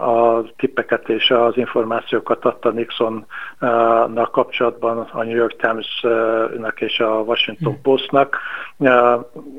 a 0.00 0.42
tippeket 0.56 1.08
és 1.08 1.30
az 1.30 1.56
információkat 1.56 2.44
adta 2.44 2.70
Nixonnak 2.70 4.30
kapcsolatban 4.32 4.98
a 4.98 5.22
New 5.22 5.36
York 5.36 5.56
Times-nak 5.56 6.80
és 6.80 7.00
a 7.00 7.08
Washington 7.08 7.72
hm. 7.72 7.80
Postnak. 7.82 8.38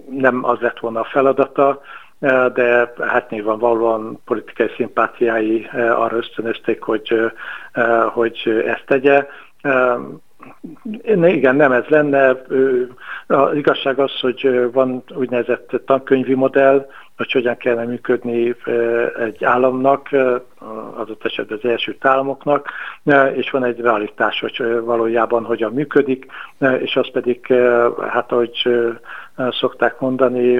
Nem 0.09 0.43
az 0.43 0.59
lett 0.59 0.79
volna 0.79 0.99
a 0.99 1.07
feladata, 1.11 1.81
de 2.53 2.93
hát 2.99 3.29
nyilvánvalóan 3.29 4.19
politikai 4.25 4.69
szimpátiái 4.75 5.69
arra 5.73 6.17
ösztönözték, 6.17 6.81
hogy, 6.81 7.31
hogy 8.13 8.63
ezt 8.65 8.85
tegye. 8.85 9.27
Igen, 11.21 11.55
nem 11.55 11.71
ez 11.71 11.85
lenne. 11.87 12.41
Az 13.27 13.55
igazság 13.55 13.99
az, 13.99 14.19
hogy 14.19 14.69
van 14.71 15.03
úgynevezett 15.15 15.81
tankönyvi 15.85 16.33
modell, 16.33 16.87
hogy 17.17 17.31
hogyan 17.31 17.57
kellene 17.57 17.85
működni 17.85 18.55
egy 19.19 19.43
államnak, 19.43 20.09
adott 20.95 21.25
esetben 21.25 21.59
az 21.61 21.69
első 21.69 21.95
államoknak, 21.99 22.69
és 23.33 23.49
van 23.49 23.63
egy 23.63 23.79
realitás, 23.79 24.39
hogy 24.39 24.81
valójában 24.83 25.43
hogyan 25.43 25.73
működik, 25.73 26.25
és 26.79 26.95
az 26.95 27.11
pedig, 27.11 27.53
hát 28.09 28.31
ahogy 28.31 28.67
szokták 29.49 29.99
mondani, 29.99 30.59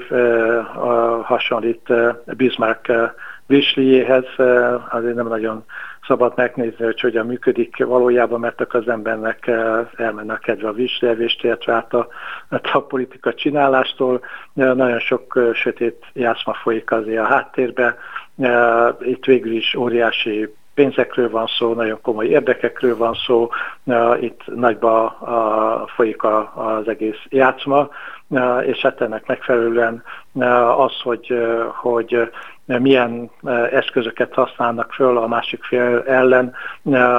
hasonlít 1.24 1.94
Bismarck 2.26 2.91
Vizsliéhez, 3.46 4.26
azért 4.89 5.15
nem 5.15 5.28
nagyon 5.28 5.65
szabad 6.08 6.34
megnézni, 6.36 6.86
hogy 6.86 7.00
hogyan 7.00 7.26
működik 7.26 7.84
valójában, 7.86 8.39
mert 8.39 8.62
akkor 8.62 8.80
az 8.80 8.88
embernek 8.88 9.48
elmenne 9.96 10.34
a 10.34 10.38
kedve 10.38 10.67
a 10.67 10.74
vízlevést, 10.74 11.44
illetve 11.44 11.74
át 11.74 11.94
a, 11.94 12.08
a 12.74 12.80
politika 12.80 13.34
csinálástól. 13.34 14.22
Nagyon 14.54 15.00
sok 15.00 15.39
sötét 15.54 16.06
játszma 16.13 16.54
folyik 16.54 16.91
azért 16.91 17.24
a 17.24 17.28
háttérbe. 17.28 17.98
Itt 19.02 19.26
végül 19.26 19.52
is 19.52 19.76
óriási 19.76 20.54
pénzekről 20.74 21.30
van 21.30 21.48
szó, 21.48 21.74
nagyon 21.74 22.02
komoly 22.02 22.26
érdekekről 22.26 22.98
van 22.98 23.13
szó, 23.26 23.50
itt 24.20 24.41
nagyba 24.46 25.17
folyik 25.96 26.24
az 26.56 26.88
egész 26.88 27.20
játszma, 27.30 27.89
és 28.65 28.78
hát 28.78 29.02
ennek 29.02 29.26
megfelelően 29.26 30.04
az, 30.78 31.02
hogy, 31.04 31.34
hogy 31.82 32.32
milyen 32.65 33.32
eszközöket 33.72 34.34
használnak 34.34 34.94
föl 34.94 35.17
a 35.17 35.28
másik 35.28 35.63
fél 35.63 36.04
ellen, 36.08 36.54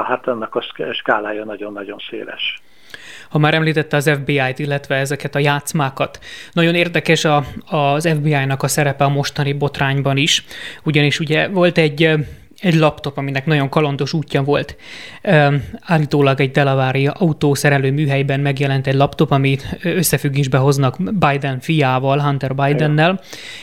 hát 0.05 0.29
ennek 0.29 0.55
a 0.55 0.65
skálája 0.93 1.45
nagyon-nagyon 1.45 1.99
széles 2.11 2.63
ha 3.33 3.39
már 3.39 3.55
említette 3.55 3.97
az 3.97 4.11
FBI-t, 4.11 4.59
illetve 4.59 4.95
ezeket 4.95 5.35
a 5.35 5.39
játszmákat. 5.39 6.19
Nagyon 6.53 6.75
érdekes 6.75 7.25
a, 7.25 7.45
az 7.67 8.09
FBI-nak 8.09 8.63
a 8.63 8.69
szerepe 8.69 9.05
a 9.05 9.09
mostani 9.09 9.53
botrányban 9.53 10.17
is, 10.17 10.45
ugyanis 10.83 11.21
ugye 11.21 11.49
volt 11.49 11.79
egy 11.79 12.15
egy 12.63 12.75
laptop, 12.75 13.17
aminek 13.17 13.47
nagyon 13.47 13.69
kalandos 13.69 14.13
útja 14.13 14.43
volt. 14.43 14.77
Állítólag 15.81 16.41
egy 16.41 16.51
Delaware 16.51 17.11
autószerelő 17.11 17.93
műhelyben 17.93 18.41
megjelent 18.41 18.87
egy 18.87 18.95
laptop, 18.95 19.31
amit 19.31 19.79
összefüggésbe 19.83 20.59
hoznak 20.59 20.97
Biden 21.19 21.61
fiával, 21.61 22.19
Hunter 22.19 22.55
Bidennel, 22.55 23.21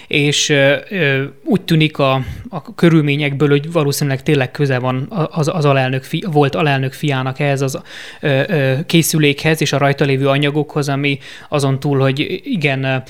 és 0.08 0.54
úgy 1.44 1.62
tűnik 1.62 1.98
a, 1.98 2.22
a 2.50 2.76
körülményekből, 2.76 3.50
hogy 3.50 3.72
valószínűleg 3.72 4.24
tényleg 4.24 4.52
köze 4.52 4.80
van 4.80 5.08
az, 5.32 5.48
az 5.48 5.66
alelnök 5.66 6.04
fi, 6.04 6.26
volt 6.32 6.56
alelnök 6.56 6.94
fiának 6.94 7.40
ehhez 7.40 7.62
az 7.62 7.80
ö, 8.20 8.42
ö, 8.48 8.74
készülékhez 8.86 9.62
és 9.62 9.74
a 9.74 9.78
rajta 9.78 10.06
lévő 10.06 10.28
anyagokhoz, 10.28 10.90
ami 10.90 11.20
azon 11.50 11.80
túl, 11.80 12.00
hogy 12.00 12.42
igen, 12.44 13.04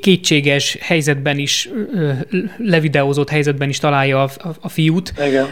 kétséges 0.00 0.76
helyzetben 0.80 1.38
is, 1.38 1.68
levideózott 2.58 3.30
helyzetben 3.30 3.68
is 3.68 3.78
találja 3.78 4.22
a, 4.22 4.43
a, 4.44 4.48
a 4.60 4.68
fiút. 4.68 5.12
Igen. 5.26 5.46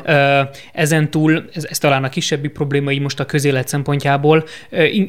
Ezen 0.72 1.11
túl, 1.11 1.44
ez, 1.55 1.66
ez 1.70 1.78
talán 1.78 2.05
a 2.05 2.09
kisebbi 2.09 2.48
probléma 2.48 2.90
így 2.90 3.00
most 3.00 3.20
a 3.20 3.24
közélet 3.24 3.68
szempontjából, 3.68 4.44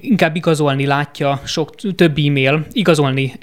inkább 0.02 0.36
igazolni 0.36 0.86
látja 0.86 1.40
sok 1.46 1.76
több 1.76 2.18
e-mail, 2.18 2.66
igazolni 2.72 3.34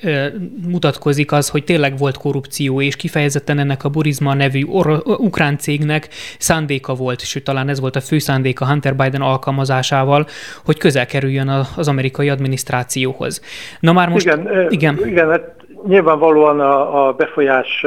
mutatkozik 0.69 1.33
az, 1.33 1.49
hogy 1.49 1.65
tényleg 1.65 1.99
volt 1.99 2.17
korrupció, 2.17 2.81
és 2.81 2.97
kifejezetten 2.97 3.59
ennek 3.59 3.85
a 3.85 3.89
Burisma 3.89 4.35
nevű 4.35 4.65
or- 4.65 5.07
ukrán 5.07 5.59
cégnek 5.59 6.09
szándéka 6.39 6.95
volt, 6.95 7.21
sőt 7.21 7.45
talán 7.45 7.69
ez 7.69 7.81
volt 7.81 7.97
a 7.97 8.01
fő 8.01 8.19
szándéka 8.19 8.67
Hunter 8.67 8.97
Biden 8.97 9.21
alkalmazásával, 9.21 10.27
hogy 10.65 10.79
közel 10.79 11.07
kerüljön 11.07 11.49
az 11.77 11.89
amerikai 11.89 12.29
adminisztrációhoz. 12.29 13.43
Na 13.81 13.93
már 13.93 14.09
most... 14.09 14.27
Igen, 14.27 14.67
igen. 14.69 14.99
igen 15.07 15.31
hát 15.31 15.55
nyilvánvalóan 15.87 16.61
a, 16.61 17.07
a 17.09 17.13
befolyás 17.13 17.87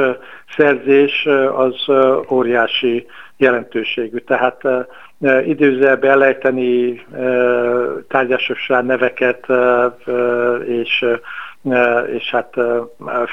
szerzés 0.56 1.26
az 1.56 1.88
óriási 2.30 3.06
jelentőségű. 3.36 4.18
Tehát 4.18 4.62
időzőbe 5.44 6.08
elejteni 6.08 7.04
tárgyásos 8.08 8.66
neveket 8.66 9.46
és 10.66 11.04
és 12.12 12.30
hát 12.30 12.54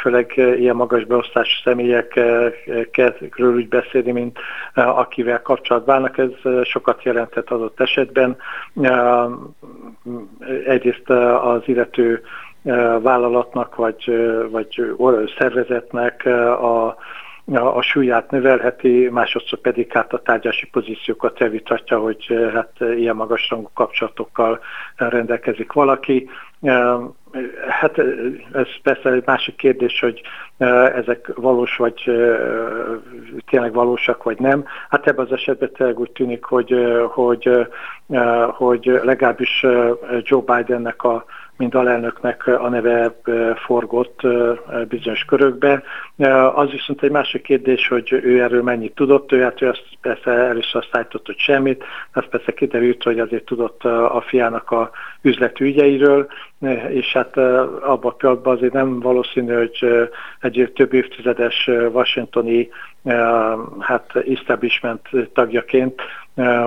főleg 0.02 0.34
ilyen 0.36 0.76
magas 0.76 1.06
beosztású 1.06 1.52
személyekről 1.64 3.56
úgy 3.56 3.68
beszélni, 3.68 4.12
mint 4.12 4.40
akivel 4.74 5.42
kapcsolatban 5.42 5.96
állnak, 5.96 6.18
ez 6.18 6.30
sokat 6.64 7.04
jelentett 7.04 7.50
adott 7.50 7.80
esetben. 7.80 8.38
Egyrészt 10.66 11.10
az 11.42 11.62
illető 11.66 12.22
vállalatnak 13.02 13.76
vagy, 13.76 14.14
vagy 14.52 15.34
szervezetnek 15.38 16.26
a 16.62 16.96
a 17.54 17.82
súlyát 17.82 18.32
növelheti, 18.32 19.10
másodszor 19.12 19.60
pedig 19.60 19.92
hát 19.92 20.14
a 20.14 20.22
tárgyási 20.22 20.68
pozíciókat 20.68 21.40
javítatja, 21.40 22.00
hogy 22.00 22.50
hát 22.54 22.72
ilyen 22.80 23.16
magas 23.16 23.50
rangú 23.50 23.70
kapcsolatokkal 23.74 24.60
rendelkezik 24.96 25.72
valaki. 25.72 26.30
Hát 27.68 27.98
ez 28.54 28.68
persze 28.84 29.10
egy 29.10 29.24
másik 29.26 29.56
kérdés, 29.56 30.00
hogy 30.00 30.22
ezek 30.96 31.32
valós 31.36 31.76
vagy 31.76 32.02
tényleg 33.50 33.74
valósak, 33.74 34.24
vagy 34.24 34.40
nem. 34.40 34.66
Hát 34.90 35.08
ebben 35.08 35.26
az 35.26 35.32
esetben 35.32 35.72
tényleg 35.74 36.00
úgy 36.00 36.12
tűnik, 36.12 36.44
hogy, 36.44 36.76
hogy, 37.08 37.68
hogy 38.48 39.00
legalábbis 39.04 39.66
Joe 40.24 40.42
Bidennek 40.46 41.04
a 41.04 41.26
mint 41.58 41.76
alelnöknek 41.76 42.48
a 42.48 42.70
neve 42.70 43.16
forgott 43.66 44.20
bizonyos 44.88 45.26
körökbe. 45.26 45.84
Az 46.54 46.70
viszont 46.70 47.04
egy 47.04 47.12
másik 47.12 47.42
kérdés, 47.42 47.88
hogy 47.88 48.12
ő 48.12 48.42
erről 48.42 48.64
mennyit 48.64 48.96
tudott, 48.96 49.32
ő 49.32 49.42
hát 49.42 49.62
ő 49.62 49.68
azt 49.68 49.84
persze 50.02 50.32
először 50.32 50.82
azt 50.82 50.96
állított, 50.96 51.26
hogy 51.26 51.38
semmit, 51.38 51.84
az 52.14 52.24
persze 52.30 52.52
kiderült, 52.52 53.04
hogy 53.04 53.20
azért 53.20 53.46
tudott 53.46 53.84
a 53.84 54.24
fiának 54.28 54.72
a 54.72 54.92
üzleti 55.22 55.64
ügyeiről, 55.64 56.28
és 56.90 57.14
hát 57.14 57.38
abban 57.38 58.12
a 58.12 58.16
pillanatban 58.16 58.56
azért 58.56 58.74
nem 58.74 59.00
valószínű, 59.00 59.54
hogy 59.54 60.10
egy 60.40 60.72
több 60.76 60.94
évtizedes 60.94 61.68
washingtoni 61.68 62.70
hát 63.80 64.16
establishment 64.16 65.10
tagjaként, 65.34 66.02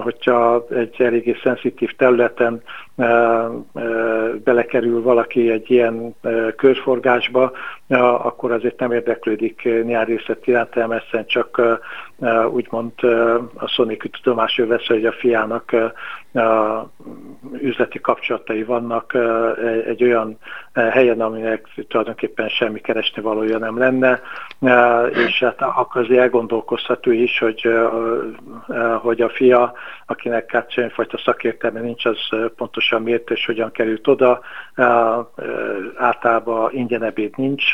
hogyha 0.02 0.66
egy 0.70 0.94
eléggé 0.98 1.36
szenzitív 1.42 1.90
területen 1.96 2.62
belekerül 4.44 5.02
valaki 5.02 5.50
egy 5.50 5.70
ilyen 5.70 6.14
körforgásba, 6.56 7.52
akkor 8.22 8.52
azért 8.52 8.78
nem 8.78 8.92
érdeklődik 8.92 9.68
nyári 9.84 10.12
részlet 10.16 10.46
iránt, 10.46 11.26
csak 11.26 11.78
úgymond 12.50 12.92
a 13.54 13.66
Sonic 13.66 14.10
tudomásról 14.10 14.66
vesz, 14.66 14.86
hogy 14.86 15.06
a 15.06 15.12
fiának 15.12 15.92
üzleti 17.60 18.00
kapcsolatai 18.00 18.64
vannak 18.64 19.16
egy 19.86 20.02
olyan 20.02 20.38
helyen, 20.74 21.20
aminek 21.20 21.68
tulajdonképpen 21.88 22.48
semmi 22.48 22.80
keresni 22.80 23.22
valója 23.22 23.58
nem 23.58 23.78
lenne, 23.78 24.20
és 25.26 25.38
hát 25.38 25.62
akkor 25.62 26.02
azért 26.02 26.20
elgondolkozható 26.20 27.10
is, 27.10 27.38
hogy, 27.38 27.68
hogy 29.00 29.20
a 29.20 29.28
fia, 29.28 29.72
akinek 30.06 30.50
hát 30.50 30.70
semmifajta 30.70 31.18
szakértelme 31.18 31.80
nincs, 31.80 32.04
az 32.04 32.18
pontosan 32.56 33.02
miért 33.02 33.30
és 33.30 33.46
hogyan 33.46 33.70
került 33.70 34.06
oda, 34.06 34.40
általában 35.96 36.70
ingyen 36.72 37.02
ebéd 37.02 37.36
nincs 37.36 37.64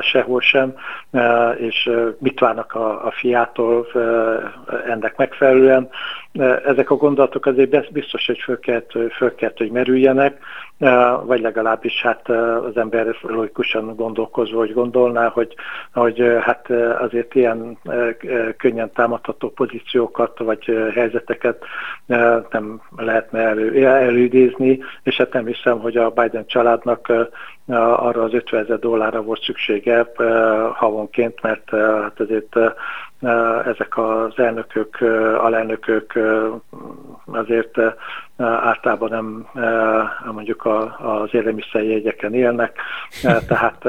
sehol 0.00 0.40
sem, 0.40 0.74
és 1.56 1.90
mit 2.18 2.40
várnak 2.40 2.74
a, 2.74 3.10
fiától 3.10 3.86
ennek 4.86 5.16
megfelelően. 5.16 5.88
Ezek 6.64 6.90
a 6.90 6.96
gondolatok 6.96 7.46
azért 7.46 7.92
biztos, 7.92 8.26
hogy 8.26 8.38
föl 8.38 9.34
kellett, 9.34 9.56
hogy 9.56 9.70
merüljenek, 9.70 10.38
vagy 11.24 11.40
legalábbis 11.40 12.02
hát 12.02 12.28
az 12.28 12.76
ember 12.76 13.16
logikusan 13.20 13.94
gondolkozva, 13.96 14.58
hogy 14.58 14.72
gondolná, 14.72 15.28
hogy, 15.28 15.54
hogy 15.92 16.22
hát 16.40 16.70
azért 16.98 17.34
ilyen 17.34 17.78
könnyen 18.56 18.92
támadható 18.92 19.50
pozíciókat 19.50 20.38
vagy 20.38 20.90
helyzeteket 20.94 21.64
nem 22.50 22.80
lehetne 22.96 23.40
elő, 23.40 23.86
előidézni, 23.86 24.78
és 25.02 25.16
hát 25.16 25.32
nem 25.32 25.46
hiszem, 25.46 25.78
hogy 25.80 25.96
a 25.96 26.10
Biden 26.10 26.46
családnak 26.46 27.12
arra 27.76 28.22
az 28.22 28.34
50 28.34 28.64
ezer 28.64 28.78
dollárra 28.78 29.22
volt 29.22 29.42
szüksége 29.42 30.12
havonként, 30.72 31.42
mert 31.42 31.70
hát 31.70 32.20
azért 32.20 32.56
ezek 33.64 33.98
az 33.98 34.32
elnökök, 34.38 35.00
alelnökök 35.38 36.18
azért 37.26 37.80
általában 38.36 39.10
nem 39.10 39.46
mondjuk 40.32 40.66
az 40.98 41.28
élelmiszerjegyeken 41.34 42.34
élnek, 42.34 42.80
tehát 43.22 43.84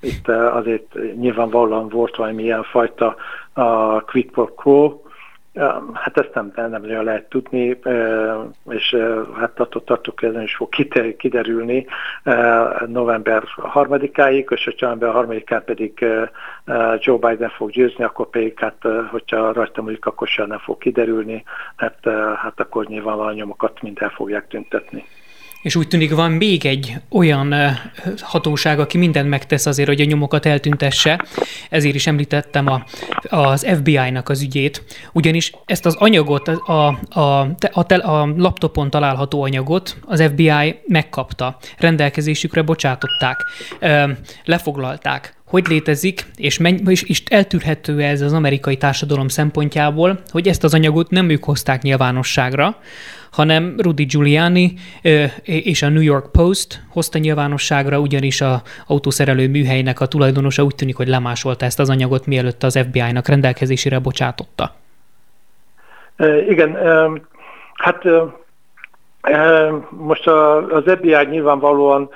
itt 0.00 0.28
azért 0.28 0.94
nyilvánvalóan 1.14 1.88
volt 1.88 2.16
valamilyen 2.16 2.62
fajta 2.62 3.16
a 3.52 4.00
quid 4.00 4.30
pro 4.30 4.46
quo, 4.46 5.00
Hát 5.92 6.18
ezt 6.18 6.34
nem, 6.34 6.52
nem 6.54 6.80
nagyon 6.80 7.04
lehet 7.04 7.28
tudni, 7.28 7.78
és 8.68 8.96
hát 9.38 9.60
attól 9.60 9.84
tartok, 9.84 10.22
ez 10.22 10.42
is 10.42 10.54
fog 10.54 10.68
kiderülni 11.16 11.86
november 12.86 13.42
3-áig, 13.56 14.50
és 14.50 14.64
hogyha 14.64 14.94
november 14.94 15.40
3-án 15.40 15.62
pedig 15.64 16.06
Joe 16.98 17.18
Biden 17.18 17.48
fog 17.48 17.70
győzni, 17.70 18.04
akkor 18.04 18.30
pedig 18.30 18.58
hát, 18.58 18.86
hogyha 19.10 19.52
rajta 19.52 19.82
múlik, 19.82 20.06
akkor 20.06 20.28
sem 20.28 20.46
nem 20.46 20.58
fog 20.58 20.78
kiderülni, 20.78 21.44
mert 21.76 22.08
hát 22.36 22.60
akkor 22.60 22.86
nyilvánvalóan 22.86 23.34
nyomokat 23.34 23.82
mind 23.82 23.98
el 24.00 24.10
fogják 24.10 24.48
tüntetni. 24.48 25.04
És 25.62 25.76
úgy 25.76 25.88
tűnik, 25.88 26.14
van 26.14 26.30
még 26.30 26.66
egy 26.66 26.94
olyan 27.10 27.54
hatóság, 28.20 28.80
aki 28.80 28.98
mindent 28.98 29.28
megtesz 29.28 29.66
azért, 29.66 29.88
hogy 29.88 30.00
a 30.00 30.04
nyomokat 30.04 30.46
eltüntesse. 30.46 31.24
Ezért 31.70 31.94
is 31.94 32.06
említettem 32.06 32.66
a, 32.66 32.84
az 33.22 33.66
FBI-nak 33.76 34.28
az 34.28 34.42
ügyét. 34.42 34.82
Ugyanis 35.12 35.52
ezt 35.66 35.86
az 35.86 35.94
anyagot, 35.94 36.48
a, 36.48 36.86
a, 37.08 37.20
a, 37.60 37.94
a 37.94 38.26
laptopon 38.36 38.90
található 38.90 39.42
anyagot 39.42 39.96
az 40.06 40.22
FBI 40.22 40.80
megkapta. 40.86 41.56
Rendelkezésükre 41.78 42.62
bocsátották. 42.62 43.44
Lefoglalták 44.44 45.39
hogy 45.50 45.66
létezik, 45.68 46.26
és, 46.36 46.58
menny- 46.58 46.88
és, 46.88 47.02
és 47.02 47.22
eltűrhető 47.30 48.00
ez 48.00 48.20
az 48.20 48.32
amerikai 48.32 48.76
társadalom 48.76 49.28
szempontjából, 49.28 50.18
hogy 50.30 50.48
ezt 50.48 50.64
az 50.64 50.74
anyagot 50.74 51.10
nem 51.10 51.28
ők 51.28 51.44
hozták 51.44 51.82
nyilvánosságra, 51.82 52.76
hanem 53.30 53.74
Rudy 53.78 54.04
Giuliani 54.04 54.74
és 55.42 55.82
a 55.82 55.88
New 55.88 56.02
York 56.02 56.32
Post 56.32 56.82
hozta 56.88 57.18
nyilvánosságra, 57.18 57.98
ugyanis 57.98 58.40
a 58.40 58.62
autószerelő 58.86 59.48
műhelynek 59.48 60.00
a 60.00 60.06
tulajdonosa 60.06 60.62
úgy 60.62 60.74
tűnik, 60.74 60.96
hogy 60.96 61.08
lemásolta 61.08 61.64
ezt 61.64 61.78
az 61.78 61.90
anyagot, 61.90 62.26
mielőtt 62.26 62.62
az 62.62 62.78
FBI-nak 62.78 63.28
rendelkezésére 63.28 63.98
bocsátotta. 63.98 64.74
Igen, 66.48 66.78
hát 67.74 68.02
most 69.90 70.26
az 70.70 70.82
FBI 70.86 71.26
nyilvánvalóan, 71.30 72.08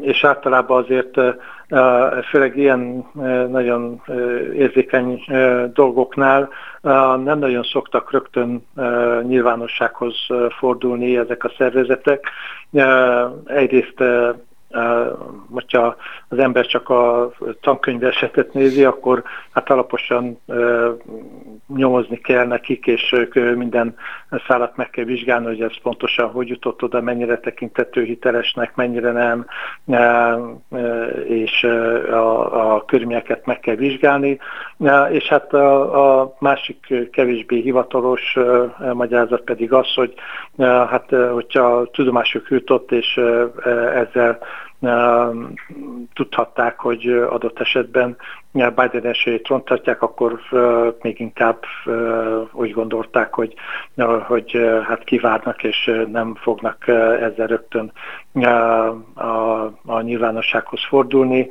és 0.00 0.24
általában 0.24 0.82
azért 0.82 1.14
főleg 2.30 2.56
ilyen 2.56 3.04
nagyon 3.50 4.02
érzékeny 4.54 5.24
dolgoknál 5.74 6.48
nem 7.24 7.38
nagyon 7.38 7.62
szoktak 7.62 8.12
rögtön 8.12 8.66
nyilvánossághoz 9.22 10.26
fordulni 10.58 11.16
ezek 11.16 11.44
a 11.44 11.52
szervezetek. 11.56 12.30
Egyrészt 13.44 14.02
hogyha 15.50 15.96
az 16.28 16.38
ember 16.38 16.66
csak 16.66 16.88
a 16.88 17.30
tankönyvesetet 17.60 18.52
nézi, 18.52 18.84
akkor 18.84 19.22
hát 19.52 19.70
alaposan 19.70 20.40
nyomozni 21.76 22.16
kell 22.16 22.46
nekik, 22.46 22.86
és 22.86 23.26
minden 23.54 23.96
szállat 24.46 24.76
meg 24.76 24.90
kell 24.90 25.04
vizsgálni, 25.04 25.46
hogy 25.46 25.60
ez 25.60 25.80
pontosan 25.82 26.30
hogy 26.30 26.48
jutott 26.48 26.82
oda, 26.82 27.00
mennyire 27.00 27.38
tekintető 27.38 28.02
hitelesnek, 28.02 28.74
mennyire 28.74 29.12
nem, 29.12 29.46
és 31.24 31.64
a, 32.10 32.74
a 32.74 32.84
körülményeket 32.84 33.46
meg 33.46 33.60
kell 33.60 33.74
vizsgálni. 33.74 34.38
És 35.10 35.28
hát 35.28 35.52
a, 35.54 36.20
a 36.20 36.34
másik 36.38 37.10
kevésbé 37.12 37.60
hivatalos 37.60 38.36
magyarázat 38.92 39.40
pedig 39.40 39.72
az, 39.72 39.94
hogy 39.94 40.14
hát 40.58 41.14
hogyha 41.32 41.90
tudomásuk 41.90 42.50
jutott, 42.50 42.92
és 42.92 43.20
ezzel 43.94 44.38
tudhatták, 46.14 46.80
hogy 46.80 47.06
adott 47.06 47.60
esetben 47.60 48.16
Biden 48.52 49.04
esélyét 49.04 49.48
ronthatják, 49.48 50.02
akkor 50.02 50.40
még 51.02 51.20
inkább 51.20 51.58
úgy 52.52 52.72
gondolták, 52.72 53.34
hogy, 53.34 53.54
hogy 54.26 54.58
hát 54.88 55.04
kivárnak, 55.04 55.62
és 55.62 55.90
nem 56.12 56.34
fognak 56.34 56.88
ezzel 57.20 57.46
rögtön 57.46 57.92
a, 59.14 59.64
a 59.86 60.00
nyilvánossághoz 60.00 60.84
fordulni 60.88 61.48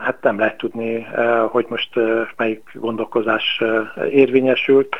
hát 0.00 0.22
nem 0.22 0.38
lehet 0.38 0.56
tudni, 0.56 1.06
eh, 1.14 1.48
hogy 1.48 1.66
most 1.68 1.96
eh, 1.96 2.26
melyik 2.36 2.62
gondolkozás 2.74 3.60
eh, 3.60 4.12
érvényesült, 4.14 4.96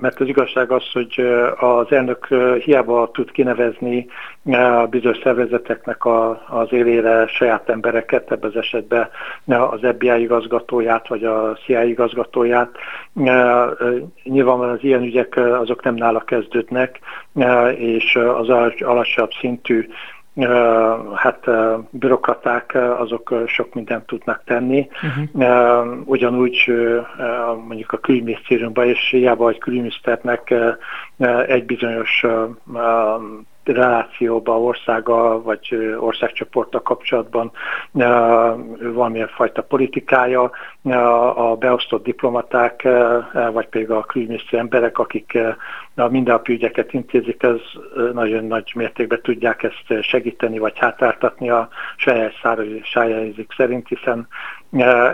mert 0.00 0.20
az 0.20 0.28
igazság 0.28 0.70
az, 0.70 0.90
hogy 0.92 1.26
az 1.56 1.92
elnök 1.92 2.26
hiába 2.64 3.10
tud 3.12 3.30
kinevezni 3.30 4.06
bizonyos 4.90 5.18
szervezeteknek 5.22 6.06
az 6.48 6.72
élére 6.72 7.26
saját 7.26 7.68
embereket, 7.68 8.30
ebben 8.30 8.50
az 8.50 8.56
esetben 8.56 9.08
az 9.46 9.80
FBI 9.94 10.20
igazgatóját, 10.20 11.08
vagy 11.08 11.24
a 11.24 11.58
CIA 11.64 11.82
igazgatóját. 11.82 12.70
Nyilvánvalóan 14.22 14.74
az 14.74 14.84
ilyen 14.84 15.02
ügyek 15.02 15.36
azok 15.36 15.82
nem 15.82 15.94
nála 15.94 16.20
kezdődnek, 16.20 16.98
és 17.76 18.16
az 18.16 18.48
alacsonyabb 18.80 19.30
szintű 19.40 19.88
hát 21.14 21.50
bürokraták 21.90 22.74
azok 22.74 23.42
sok 23.46 23.74
mindent 23.74 24.06
tudnak 24.06 24.42
tenni. 24.44 24.88
Uh-huh. 25.02 25.86
Ugyanúgy 26.04 26.72
mondjuk 27.66 27.92
a 27.92 27.98
külügyminisztériumban 27.98 28.86
és 28.86 29.08
hiába 29.10 29.48
egy 29.48 29.58
külügyminiszternek 29.58 30.54
egy 31.46 31.64
bizonyos 31.64 32.24
relációba 33.64 34.60
országa 34.60 35.42
vagy 35.42 35.94
országcsoporttal 35.98 36.82
kapcsolatban 36.82 37.52
valamilyen 38.92 39.28
fajta 39.28 39.62
politikája, 39.62 40.50
a 41.34 41.56
beosztott 41.56 42.02
diplomaták, 42.02 42.88
vagy 43.52 43.68
pedig 43.68 43.90
a 43.90 44.02
külügyminiszteri 44.02 44.58
emberek, 44.58 44.98
akik 44.98 45.38
a 45.94 46.08
mindennapi 46.08 46.52
ügyeket 46.52 46.92
intézik, 46.92 47.42
ez 47.42 47.60
nagyon 48.12 48.44
nagy 48.44 48.72
mértékben 48.74 49.20
tudják 49.22 49.62
ezt 49.62 50.02
segíteni, 50.02 50.58
vagy 50.58 50.78
hátráltatni 50.78 51.50
a 51.50 51.68
saját 51.96 52.32
szájázik 52.92 53.52
szerint, 53.56 53.88
hiszen 53.88 54.28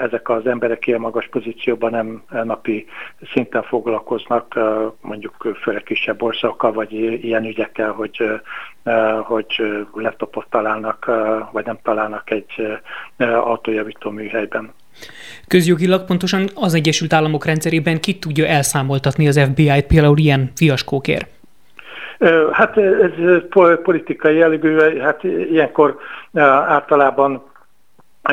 ezek 0.02 0.28
az 0.28 0.46
emberek 0.46 0.86
ilyen 0.86 1.00
magas 1.00 1.28
pozícióban 1.28 1.90
nem 1.90 2.22
napi 2.44 2.86
szinten 3.32 3.62
foglalkoznak, 3.62 4.58
mondjuk 5.00 5.56
főleg 5.62 5.82
kisebb 5.82 6.22
országokkal, 6.22 6.72
vagy 6.72 6.92
ilyen 7.24 7.44
ügyekkel, 7.44 7.90
hogy, 7.90 8.40
hogy 9.22 9.62
laptopot 9.92 10.46
találnak, 10.50 11.10
vagy 11.52 11.64
nem 11.64 11.78
találnak 11.82 12.30
egy 12.30 12.78
autójavító 13.18 14.10
műhelyben. 14.10 14.72
Közjogilag 15.46 16.04
pontosan 16.04 16.48
az 16.54 16.74
Egyesült 16.74 17.12
Államok 17.12 17.44
rendszerében 17.44 18.00
ki 18.00 18.18
tudja 18.18 18.46
elszámoltatni 18.46 19.28
az 19.28 19.40
FBI-t 19.40 19.86
például 19.86 20.18
ilyen 20.18 20.50
fiaskókért? 20.54 21.28
Hát 22.52 22.76
ez 22.76 23.10
politikai 23.82 24.36
jellegű, 24.36 24.98
hát 24.98 25.24
ilyenkor 25.24 25.98
általában 26.66 27.42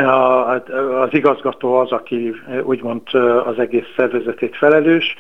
az 0.04 1.10
igazgató 1.10 1.76
az, 1.76 1.92
aki 1.92 2.36
úgymond 2.64 3.02
az 3.46 3.60
egész 3.60 3.94
szervezetét 3.96 4.56
felelős, 4.58 5.16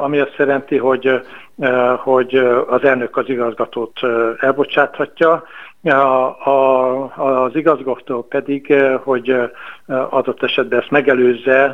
ami 0.00 0.18
azt 0.18 0.36
jelenti, 0.36 0.76
hogy, 0.76 1.20
hogy 1.96 2.34
az 2.68 2.84
elnök 2.84 3.16
az 3.16 3.28
igazgatót 3.28 4.00
elbocsáthatja, 4.38 5.44
a, 5.82 5.92
a, 6.48 7.44
az 7.44 7.56
igazgató 7.56 8.22
pedig, 8.22 8.74
hogy 9.02 9.36
adott 9.86 10.42
esetben 10.42 10.78
ezt 10.80 10.90
megelőzze 10.90 11.64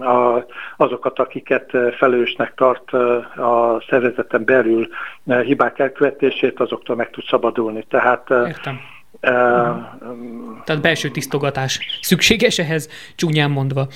a, 0.00 0.44
azokat, 0.76 1.18
akiket 1.18 1.70
felelősnek 1.98 2.54
tart 2.54 2.92
a 3.36 3.82
szervezeten 3.88 4.44
belül 4.44 4.88
hibák 5.24 5.78
elkövetését, 5.78 6.60
azoktól 6.60 6.96
meg 6.96 7.10
tud 7.10 7.24
szabadulni. 7.24 7.84
Tehát 7.88 8.30
Értem 8.30 8.80
Tehát 9.20 10.80
belső 10.80 11.08
tisztogatás 11.08 11.98
szükséges 12.00 12.58
ehhez, 12.58 12.88
csúnyán 13.16 13.50
mondva. 13.50 13.86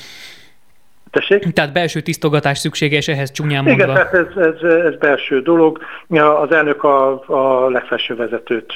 Tessék? 1.11 1.53
Tehát 1.53 1.73
belső 1.73 2.01
tisztogatás 2.01 2.59
szükséges 2.59 3.09
ehhez, 3.09 3.31
csúnyán 3.31 3.65
mondva. 3.65 3.85
Igen, 3.85 4.07
ez, 4.13 4.37
ez, 4.37 4.63
ez 4.71 4.97
belső 4.97 5.43
dolog. 5.43 5.81
Az 6.09 6.53
elnök 6.53 6.85
a, 6.85 7.25
a 7.27 7.69
legfelső 7.69 8.17
vezetőt 8.17 8.75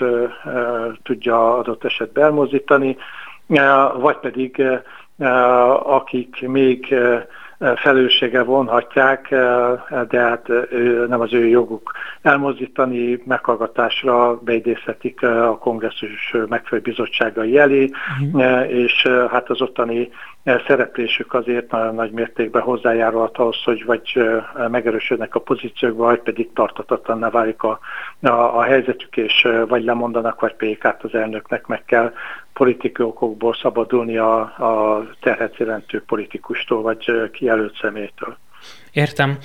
tudja 1.02 1.58
adott 1.58 1.84
esetben 1.84 2.24
elmozdítani, 2.24 2.96
vagy 3.96 4.16
pedig 4.16 4.62
akik 5.82 6.48
még 6.48 6.94
felelőssége 7.58 8.42
vonhatják, 8.42 9.28
de 10.08 10.20
hát 10.20 10.48
nem 11.08 11.20
az 11.20 11.32
ő 11.32 11.46
joguk 11.46 11.92
elmozdítani, 12.22 13.22
meghallgatásra 13.24 14.36
beidézhetik 14.36 15.22
a 15.22 15.58
kongresszus 15.58 16.34
megfelelő 16.48 16.90
bizottságai 16.90 17.58
elé, 17.58 17.90
uh-huh. 18.32 18.70
és 18.70 19.06
hát 19.30 19.50
az 19.50 19.60
ottani 19.60 20.10
szereplésük 20.66 21.34
azért 21.34 21.70
nagyon 21.70 21.94
nagy 21.94 22.10
mértékben 22.10 22.62
hozzájárulhat 22.62 23.38
ahhoz, 23.38 23.62
hogy 23.64 23.84
vagy 23.84 24.30
megerősödnek 24.68 25.34
a 25.34 25.40
pozíciók, 25.40 25.96
vagy 25.96 26.20
pedig 26.20 26.52
tartatatlanná 26.52 27.30
válik 27.30 27.62
a, 27.62 27.78
a, 28.20 28.28
a 28.28 28.62
helyzetük, 28.62 29.16
és 29.16 29.48
vagy 29.68 29.84
lemondanak, 29.84 30.40
vagy 30.40 30.54
pedig 30.54 30.78
át 30.80 31.02
az 31.02 31.14
elnöknek 31.14 31.66
meg 31.66 31.84
kell 31.84 32.12
politikai 32.58 33.06
okokból 33.06 33.54
szabadulni 33.54 34.16
a, 34.16 34.40
a 34.40 35.06
terhet 35.20 35.56
politikustól, 36.06 36.82
vagy 36.82 37.30
kijelölt 37.32 37.78
személytől. 37.80 38.36
Értem. 38.92 39.38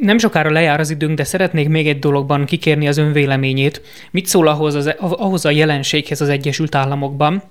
Nem 0.00 0.18
sokára 0.18 0.50
lejár 0.50 0.80
az 0.80 0.90
időnk, 0.90 1.16
de 1.16 1.24
szeretnék 1.24 1.68
még 1.68 1.88
egy 1.88 1.98
dologban 1.98 2.44
kikérni 2.44 2.88
az 2.88 2.96
ön 2.96 3.12
véleményét. 3.12 3.82
Mit 4.10 4.26
szól 4.26 4.46
ahhoz, 4.46 4.74
az, 4.74 4.94
ahhoz 4.98 5.44
a 5.44 5.50
jelenséghez 5.50 6.20
az 6.20 6.28
Egyesült 6.28 6.74
Államokban, 6.74 7.42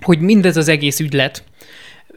hogy 0.00 0.20
mindez 0.20 0.56
az 0.56 0.68
egész 0.68 1.00
ügylet, 1.00 1.44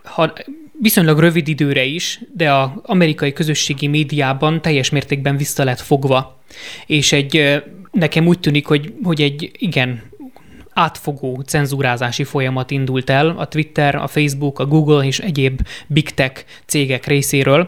ha 0.04 0.34
viszonylag 0.82 1.20
rövid 1.20 1.48
időre 1.48 1.84
is, 1.84 2.20
de 2.36 2.54
az 2.54 2.70
amerikai 2.84 3.34
közösségi 3.34 3.88
médiában 3.88 4.62
teljes 4.62 4.90
mértékben 4.90 5.38
vissza 5.38 5.64
lett 5.64 5.80
fogva. 5.80 6.40
És 6.86 7.12
egy, 7.12 7.64
nekem 7.92 8.28
úgy 8.28 8.40
tűnik, 8.40 8.68
hogy, 8.68 8.94
hogy 9.04 9.22
egy 9.22 9.52
igen 9.58 10.04
átfogó 10.74 11.42
cenzúrázási 11.46 12.24
folyamat 12.24 12.72
indult 12.72 13.10
el 13.10 13.36
a 13.38 13.48
Twitter, 13.48 13.96
a 13.96 14.08
Facebook, 14.08 14.60
a 14.60 14.66
Google 14.66 15.06
és 15.06 15.20
egyéb 15.20 15.60
big 15.88 16.10
tech 16.10 16.46
cégek 16.66 17.06
részéről. 17.06 17.68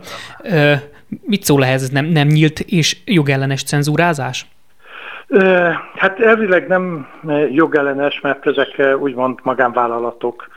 Mit 1.22 1.44
szól 1.44 1.66
ehhez? 1.66 1.82
Ez 1.82 1.90
nem, 1.90 2.06
nem 2.06 2.28
nyílt 2.28 2.60
és 2.60 2.98
jogellenes 3.06 3.64
cenzúrázás? 3.64 4.46
Hát 5.96 6.20
elvileg 6.20 6.68
nem 6.68 7.08
jogellenes, 7.52 8.20
mert 8.22 8.48
ezek 8.48 8.98
úgymond 9.00 9.40
magánvállalatok, 9.44 10.48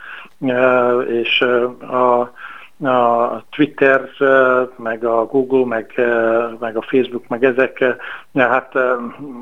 és 1.21 1.41
a 1.81 2.33
a 2.83 3.43
Twitter, 3.49 4.09
meg 4.75 5.05
a 5.05 5.25
Google, 5.25 5.65
meg, 5.65 5.93
meg 6.59 6.77
a 6.77 6.81
Facebook, 6.81 7.27
meg 7.27 7.43
ezek, 7.43 7.83
hát 8.33 8.75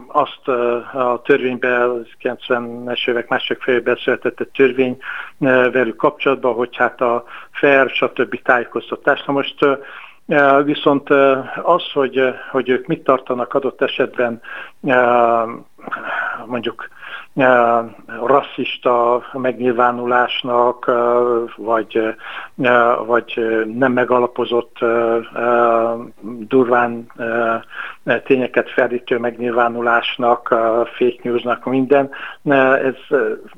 azt 0.08 0.48
a 0.94 1.22
törvényben, 1.24 2.08
90-es 2.22 3.10
évek 3.10 3.28
másik 3.30 3.62
fejében 3.62 3.96
született 3.96 4.50
törvény 4.54 4.98
velük 5.72 5.96
kapcsolatban, 5.96 6.54
hogy 6.54 6.76
hát 6.76 7.02
a 7.02 7.24
fair, 7.52 7.90
stb. 7.90 8.42
tájékoztatás. 8.42 9.24
Na 9.24 9.34
most 9.34 9.56
Viszont 10.64 11.10
az, 11.64 11.92
hogy, 11.94 12.34
hogy 12.52 12.70
ők 12.70 12.88
mit 12.88 13.04
tartanak 13.04 13.54
adott 13.54 13.82
esetben 13.82 14.42
mondjuk 16.46 16.88
rasszista 18.26 19.24
megnyilvánulásnak, 19.34 20.92
vagy, 21.56 22.16
vagy 23.06 23.64
nem 23.74 23.92
megalapozott 23.92 24.78
durván 26.24 27.12
tényeket 28.24 28.72
felítő 28.72 29.18
megnyilvánulásnak, 29.18 30.48
fake 30.98 31.20
newsnak, 31.22 31.66
minden, 31.66 32.10
ez 32.84 33.18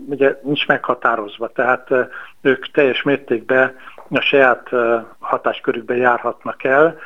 ugye 0.09 0.39
nincs 0.43 0.67
meghatározva, 0.67 1.47
tehát 1.47 1.89
ők 2.41 2.71
teljes 2.71 3.03
mértékben 3.03 3.75
a 4.09 4.19
saját 4.19 4.69
hatáskörükbe 5.19 5.95
járhatnak 5.95 6.63
el, 6.63 6.97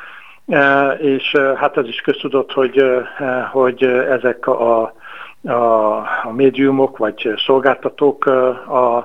és 0.98 1.36
hát 1.56 1.76
ez 1.76 1.86
is 1.86 2.00
köztudott, 2.00 2.52
hogy, 2.52 3.04
hogy 3.52 3.84
ezek 3.84 4.46
a 4.46 4.92
a, 5.44 5.96
a 6.22 6.32
médiumok 6.32 6.98
vagy 6.98 7.34
szolgáltatók 7.46 8.26
a, 8.26 8.96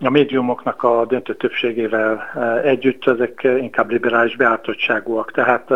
a 0.00 0.10
médiumoknak 0.10 0.82
a 0.82 1.04
döntő 1.08 1.34
többségével 1.34 2.22
együtt 2.64 3.06
ezek 3.06 3.48
inkább 3.60 3.90
liberális 3.90 4.36
beállítottságúak. 4.36 5.32
Tehát 5.32 5.68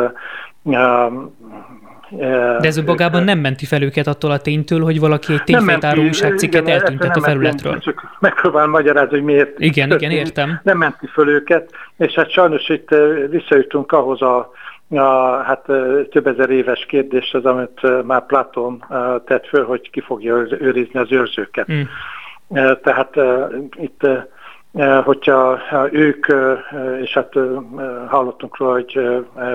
De 2.18 2.58
ez 2.60 2.76
önmagában 2.76 3.22
nem 3.22 3.38
menti 3.38 3.66
fel 3.66 3.82
őket 3.82 4.06
attól 4.06 4.30
a 4.30 4.38
ténytől, 4.38 4.80
hogy 4.80 5.00
valaki 5.00 5.32
egy 5.32 5.44
tényfeltáró 5.44 6.02
újságcikket 6.02 6.68
eltüntet 6.68 7.16
a 7.16 7.20
felületről. 7.20 7.78
Csak 7.78 8.16
megpróbálom 8.20 8.70
magyarázni, 8.70 9.10
hogy 9.10 9.24
miért. 9.24 9.60
Igen, 9.60 9.90
igen, 9.90 10.10
értem. 10.10 10.60
Nem 10.62 10.78
menti 10.78 11.06
fel 11.06 11.28
őket, 11.28 11.70
és 11.96 12.12
hát 12.12 12.30
sajnos 12.30 12.68
itt 12.68 12.88
visszajutunk 13.30 13.92
ahhoz 13.92 14.22
a 14.22 14.50
a, 14.98 15.42
hát 15.42 15.62
több 16.10 16.26
ezer 16.26 16.50
éves 16.50 16.86
kérdés 16.86 17.34
az, 17.34 17.44
amit 17.44 18.04
már 18.04 18.26
Platon 18.26 18.84
tett 19.24 19.46
föl, 19.46 19.64
hogy 19.64 19.90
ki 19.90 20.00
fogja 20.00 20.34
őrizni 20.58 21.00
az 21.00 21.12
őrzőket. 21.12 21.72
Mm. 21.72 21.82
Tehát 22.82 23.16
itt 23.76 24.06
hogyha 25.04 25.58
ők, 25.90 26.28
eh, 26.28 26.58
és 27.00 27.12
hát 27.12 27.36
eh, 27.36 27.42
hallottunk 28.08 28.56
róla, 28.56 28.72
hogy 28.72 28.92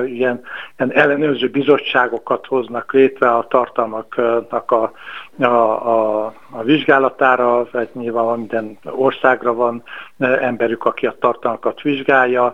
ilyen, 0.05 0.41
ilyen 0.77 0.91
ellenőrző 0.93 1.49
bizottságokat 1.49 2.45
hoznak 2.45 2.93
létre 2.93 3.29
a 3.29 3.47
tartalmaknak 3.49 4.71
a, 4.71 4.91
a, 5.39 5.45
a, 5.45 6.25
a 6.51 6.63
vizsgálatára, 6.63 7.67
ez 7.73 7.87
nyilván 7.93 8.37
minden 8.37 8.77
országra 8.83 9.53
van 9.53 9.83
emberük, 10.17 10.85
aki 10.85 11.05
a 11.05 11.15
tartalmakat 11.19 11.81
vizsgálja, 11.81 12.53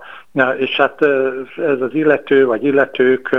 és 0.57 0.75
hát 0.75 1.01
ez 1.57 1.81
az 1.81 1.93
illető, 1.93 2.45
vagy 2.45 2.63
illetők, 2.63 3.37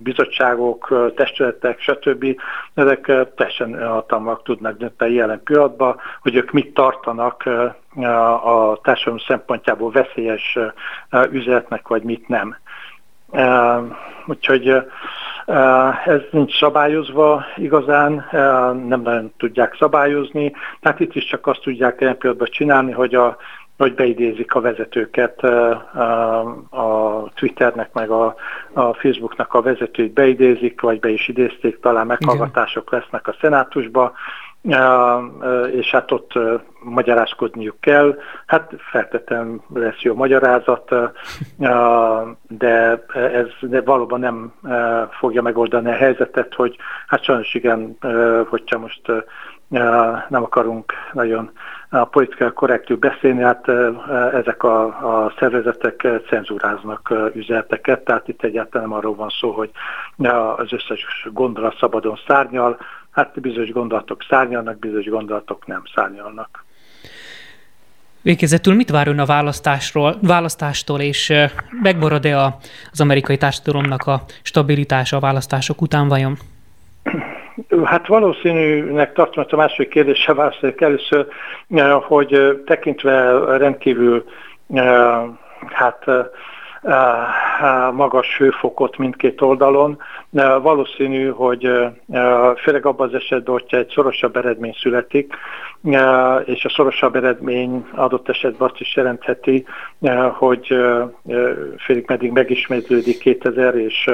bizottságok, 0.00 1.12
testületek, 1.16 1.80
stb. 1.80 2.40
ezek 2.74 3.12
teljesen 3.34 3.88
hatalmak 3.88 4.42
tudnak 4.42 4.78
dönteni 4.78 5.14
jelen 5.14 5.40
pillanatban, 5.44 5.96
hogy 6.20 6.34
ők 6.34 6.50
mit 6.50 6.74
tartanak 6.74 7.44
a 8.44 8.78
társadalom 8.82 9.18
szempontjából 9.18 9.90
veszélyes 9.90 10.58
üzletnek, 11.30 11.88
vagy 11.88 12.02
mit 12.02 12.28
nem. 12.28 12.56
Úgyhogy 14.26 14.68
ez 16.04 16.20
nincs 16.30 16.58
szabályozva 16.58 17.44
igazán, 17.56 18.26
nem 18.86 19.00
nagyon 19.00 19.32
tudják 19.36 19.76
szabályozni, 19.78 20.52
tehát 20.80 21.00
itt 21.00 21.14
is 21.14 21.24
csak 21.24 21.46
azt 21.46 21.60
tudják 21.60 22.00
ilyen 22.00 22.18
pillanatban 22.18 22.48
csinálni, 22.50 22.92
hogy 22.92 23.14
a 23.14 23.36
hogy 23.78 23.94
beidézik 23.94 24.54
a 24.54 24.60
vezetőket, 24.60 25.42
a 26.70 27.30
Twitternek 27.34 27.92
meg 27.92 28.10
a, 28.10 28.34
a 28.72 28.94
Facebooknak 28.94 29.54
a 29.54 29.62
vezetőit 29.62 30.12
beidézik, 30.12 30.80
vagy 30.80 31.00
be 31.00 31.08
is 31.08 31.28
idézték, 31.28 31.80
talán 31.80 32.06
meghallgatások 32.06 32.90
lesznek 32.90 33.28
a 33.28 33.36
szenátusba, 33.40 34.12
és 35.72 35.90
hát 35.90 36.10
ott 36.12 36.32
magyarázkodniuk 36.82 37.80
kell. 37.80 38.18
Hát 38.46 38.72
feltettem 38.90 39.62
lesz 39.74 40.00
jó 40.00 40.14
magyarázat, 40.14 40.94
de 42.48 43.04
ez 43.14 43.46
valóban 43.84 44.20
nem 44.20 44.52
fogja 45.18 45.42
megoldani 45.42 45.90
a 45.90 45.94
helyzetet, 45.94 46.54
hogy 46.54 46.76
hát 47.06 47.24
sajnos 47.24 47.54
igen, 47.54 47.96
hogyha 48.48 48.78
most 48.78 49.02
nem 50.28 50.42
akarunk 50.42 50.92
nagyon 51.12 51.50
a 51.90 52.04
politikai 52.04 52.50
korrektül 52.52 52.96
beszélni, 52.96 53.42
hát 53.42 53.68
ezek 54.32 54.62
a, 54.62 54.84
a 54.84 55.32
szervezetek 55.38 56.08
cenzúráznak 56.28 57.12
üzeneteket, 57.34 58.04
tehát 58.04 58.28
itt 58.28 58.42
egyáltalán 58.42 58.88
nem 58.88 58.98
arról 58.98 59.14
van 59.14 59.28
szó, 59.40 59.50
hogy 59.50 59.70
az 60.56 60.72
összes 60.72 61.28
gondolat 61.32 61.76
szabadon 61.78 62.18
szárnyal, 62.26 62.78
hát 63.14 63.40
bizonyos 63.40 63.70
gondolatok 63.70 64.22
szárnyalnak, 64.28 64.78
bizonyos 64.78 65.06
gondolatok 65.06 65.66
nem 65.66 65.82
szárnyalnak. 65.94 66.64
Végezetül 68.22 68.74
mit 68.74 68.90
vár 68.90 69.08
ön 69.08 69.18
a 69.18 69.24
választásról, 69.24 70.16
választástól, 70.22 71.00
és 71.00 71.32
megmarad-e 71.82 72.38
az 72.92 73.00
amerikai 73.00 73.36
társadalomnak 73.36 74.06
a 74.06 74.22
stabilitása 74.42 75.16
a 75.16 75.20
választások 75.20 75.80
után 75.80 76.08
vajon? 76.08 76.36
Hát 77.84 78.06
valószínűnek 78.06 79.12
tartom, 79.12 79.42
hogy 79.44 79.52
a 79.52 79.56
második 79.56 79.88
kérdésre 79.88 80.34
válaszoljuk 80.34 80.80
először, 80.80 81.26
hogy 82.02 82.62
tekintve 82.66 83.30
rendkívül 83.56 84.24
hát 85.66 86.04
magas 87.92 88.36
hőfokot 88.38 88.98
mindkét 88.98 89.40
oldalon. 89.40 89.98
Valószínű, 90.62 91.28
hogy 91.28 91.68
főleg 92.62 92.86
abban 92.86 93.08
az 93.08 93.14
esetben, 93.14 93.52
hogyha 93.52 93.76
egy 93.76 93.92
szorosabb 93.94 94.36
eredmény 94.36 94.74
születik, 94.80 95.34
és 96.44 96.64
a 96.64 96.68
szorosabb 96.74 97.16
eredmény 97.16 97.86
adott 97.94 98.28
esetben 98.28 98.68
azt 98.68 98.80
is 98.80 98.96
jelentheti, 98.96 99.64
hogy 100.32 100.76
félig 101.76 102.04
meddig 102.06 102.32
megismétlődik 102.32 103.18
2000, 103.18 103.74
és 103.74 104.10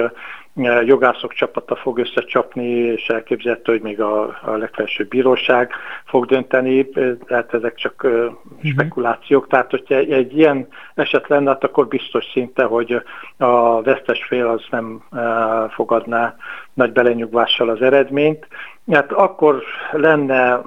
jogászok 0.84 1.32
csapata 1.32 1.76
fog 1.76 1.98
összecsapni, 1.98 2.68
és 2.68 3.06
elképzelhető, 3.08 3.72
hogy 3.72 3.80
még 3.80 4.00
a, 4.00 4.38
a 4.42 4.50
legfelsőbb 4.56 5.08
bíróság 5.08 5.72
fog 6.04 6.26
dönteni, 6.26 6.88
tehát 7.26 7.54
ezek 7.54 7.74
csak 7.74 8.02
uh, 8.04 8.24
spekulációk. 8.62 9.48
Tehát, 9.48 9.70
hogyha 9.70 9.94
egy, 9.94 10.12
egy 10.12 10.36
ilyen 10.36 10.68
eset 10.94 11.28
lenne, 11.28 11.50
hát 11.50 11.64
akkor 11.64 11.88
biztos 11.88 12.24
szinte, 12.32 12.64
hogy 12.64 13.02
a 13.36 13.82
vesztes 13.82 14.24
fél 14.24 14.46
az 14.46 14.62
nem 14.70 15.02
uh, 15.10 15.70
fogadná 15.70 16.36
nagy 16.74 16.92
belenyugvással 16.92 17.68
az 17.68 17.82
eredményt. 17.82 18.46
Hát 18.90 19.12
akkor 19.12 19.62
lenne 19.92 20.60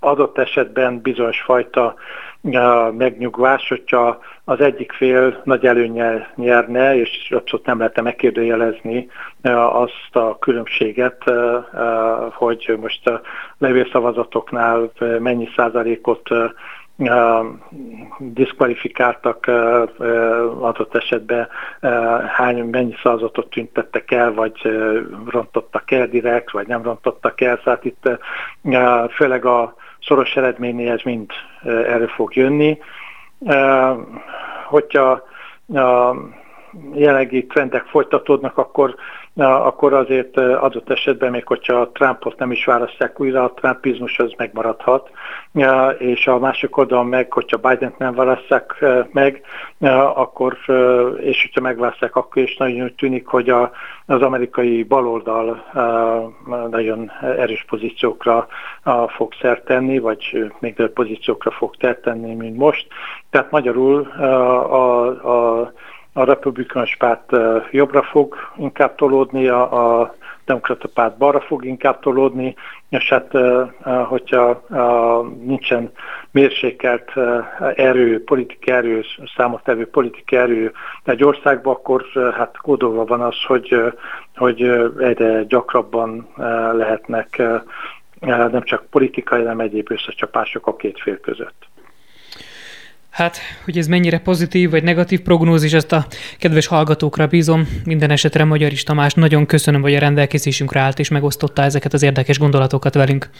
adott 0.00 0.38
esetben 0.38 1.00
bizonyos 1.00 1.40
fajta 1.40 1.94
megnyugvás, 2.96 3.68
hogyha 3.68 4.18
az 4.44 4.60
egyik 4.60 4.92
fél 4.92 5.40
nagy 5.44 5.66
előnyel 5.66 6.28
nyerne, 6.34 6.96
és 6.96 7.30
abszolút 7.30 7.66
nem 7.66 7.78
lehetne 7.78 8.02
megkérdőjelezni 8.02 9.08
azt 9.72 10.10
a 10.16 10.36
különbséget, 10.38 11.24
hogy 12.32 12.78
most 12.80 13.08
a 13.08 13.20
levélszavazatoknál 13.58 14.90
mennyi 15.18 15.48
százalékot 15.56 16.28
diszkvalifikáltak 18.18 19.46
adott 20.60 20.94
esetben, 20.94 21.48
hány, 22.26 22.64
mennyi 22.64 22.94
szavazatot 23.02 23.50
tüntettek 23.50 24.10
el, 24.10 24.32
vagy 24.32 24.60
rontottak 25.26 25.90
el 25.90 26.06
direkt, 26.06 26.50
vagy 26.50 26.66
nem 26.66 26.82
rontottak 26.82 27.40
el. 27.40 27.56
Szóval 27.56 27.78
itt 27.82 28.08
főleg 29.14 29.44
a 29.44 29.74
szoros 30.02 30.36
eredményéhez 30.36 31.02
mind 31.02 31.30
erre 31.64 32.06
fog 32.06 32.34
jönni. 32.34 32.78
Hogyha 34.66 35.22
a 35.74 36.14
jelenlegi 36.92 37.46
trendek 37.46 37.84
folytatódnak, 37.84 38.58
akkor 38.58 38.94
akkor 39.36 39.92
azért 39.92 40.36
adott 40.36 40.90
esetben, 40.90 41.30
még 41.30 41.46
hogyha 41.46 41.90
Trumpot 41.92 42.38
nem 42.38 42.50
is 42.50 42.64
választják 42.64 43.20
újra, 43.20 43.44
a 43.44 43.52
trumpizmus 43.52 44.18
az 44.18 44.32
megmaradhat, 44.36 45.10
és 45.98 46.26
a 46.26 46.38
másik 46.38 46.76
oldalon 46.76 47.06
meg, 47.06 47.32
hogyha 47.32 47.56
Biden 47.56 47.94
nem 47.98 48.14
választják 48.14 48.84
meg, 49.12 49.42
akkor, 50.14 50.56
és 51.20 51.42
hogyha 51.42 51.60
megválasztják, 51.60 52.16
akkor 52.16 52.42
is 52.42 52.56
nagyon 52.56 52.82
úgy 52.82 52.94
tűnik, 52.94 53.26
hogy 53.26 53.48
a, 53.48 53.70
az 54.06 54.22
amerikai 54.22 54.82
baloldal 54.82 55.64
nagyon 56.70 57.10
erős 57.20 57.64
pozíciókra 57.68 58.46
fog 59.08 59.32
szert 59.40 59.64
tenni, 59.64 59.98
vagy 59.98 60.52
még 60.58 60.74
több 60.74 60.92
pozíciókra 60.92 61.50
fog 61.50 61.74
szert 61.80 62.02
tenni, 62.02 62.34
mint 62.34 62.56
most. 62.56 62.86
Tehát 63.30 63.50
magyarul 63.50 64.00
a, 64.00 64.74
a 64.74 65.08
a 65.30 65.72
republikánus 66.12 66.96
párt 66.96 67.36
jobbra 67.70 68.02
fog 68.02 68.36
inkább 68.56 68.94
tolódni, 68.94 69.48
a, 69.48 69.98
a 70.00 70.14
demokrata 70.44 70.88
párt 70.94 71.16
balra 71.16 71.40
fog 71.40 71.64
inkább 71.64 72.00
tolódni, 72.00 72.54
és 72.88 73.08
hát 73.08 73.32
hogyha 74.06 74.62
nincsen 75.44 75.92
mérsékelt 76.30 77.12
erő, 77.74 78.24
politikai 78.24 78.74
erő, 78.74 79.02
számottevő 79.36 79.86
politikai 79.86 80.38
erő 80.38 80.72
egy 81.04 81.24
országban, 81.24 81.74
akkor 81.74 82.04
hát 82.36 82.56
kódolva 82.56 83.04
van 83.04 83.20
az, 83.20 83.42
hogy, 83.46 83.76
hogy 84.36 84.62
egyre 84.98 85.42
gyakrabban 85.42 86.28
lehetnek 86.72 87.42
nem 88.20 88.62
csak 88.62 88.86
politikai, 88.90 89.38
hanem 89.38 89.60
egyéb 89.60 89.90
összecsapások 89.90 90.66
a 90.66 90.76
két 90.76 91.00
fél 91.00 91.20
között. 91.20 91.69
Hát, 93.10 93.38
hogy 93.64 93.78
ez 93.78 93.86
mennyire 93.86 94.18
pozitív 94.18 94.70
vagy 94.70 94.82
negatív 94.82 95.20
prognózis, 95.20 95.72
ezt 95.72 95.92
a 95.92 96.06
kedves 96.38 96.66
hallgatókra 96.66 97.26
bízom. 97.26 97.68
Minden 97.84 98.10
esetre 98.10 98.44
Magyar 98.44 98.72
is 98.72 98.82
Tamás, 98.82 99.14
nagyon 99.14 99.46
köszönöm, 99.46 99.82
hogy 99.82 99.94
a 99.94 99.98
rendelkezésünkre 99.98 100.80
állt 100.80 100.98
és 100.98 101.08
megosztotta 101.08 101.62
ezeket 101.62 101.92
az 101.92 102.02
érdekes 102.02 102.38
gondolatokat 102.38 102.94
velünk. 102.94 103.30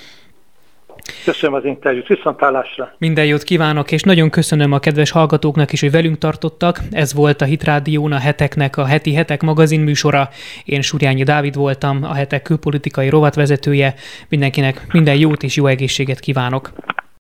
Köszönöm 1.24 1.54
az 1.54 1.64
interjút, 1.64 2.06
viszontlátásra. 2.06 2.94
Minden 2.98 3.26
jót 3.26 3.42
kívánok, 3.42 3.92
és 3.92 4.02
nagyon 4.02 4.30
köszönöm 4.30 4.72
a 4.72 4.78
kedves 4.78 5.10
hallgatóknak 5.10 5.72
is, 5.72 5.80
hogy 5.80 5.90
velünk 5.90 6.18
tartottak. 6.18 6.80
Ez 6.90 7.14
volt 7.14 7.40
a 7.40 7.44
Hitrádión 7.44 8.12
a 8.12 8.18
heteknek 8.18 8.76
a 8.76 8.84
heti 8.84 9.14
hetek 9.14 9.42
magazin 9.42 9.80
műsora. 9.80 10.28
Én 10.64 10.80
Surjányi 10.80 11.22
Dávid 11.22 11.54
voltam, 11.54 12.02
a 12.02 12.14
hetek 12.14 12.42
külpolitikai 12.42 13.08
rovatvezetője. 13.08 13.94
Mindenkinek 14.28 14.86
minden 14.92 15.16
jót 15.16 15.42
és 15.42 15.56
jó 15.56 15.66
egészséget 15.66 16.20
kívánok. 16.20 16.72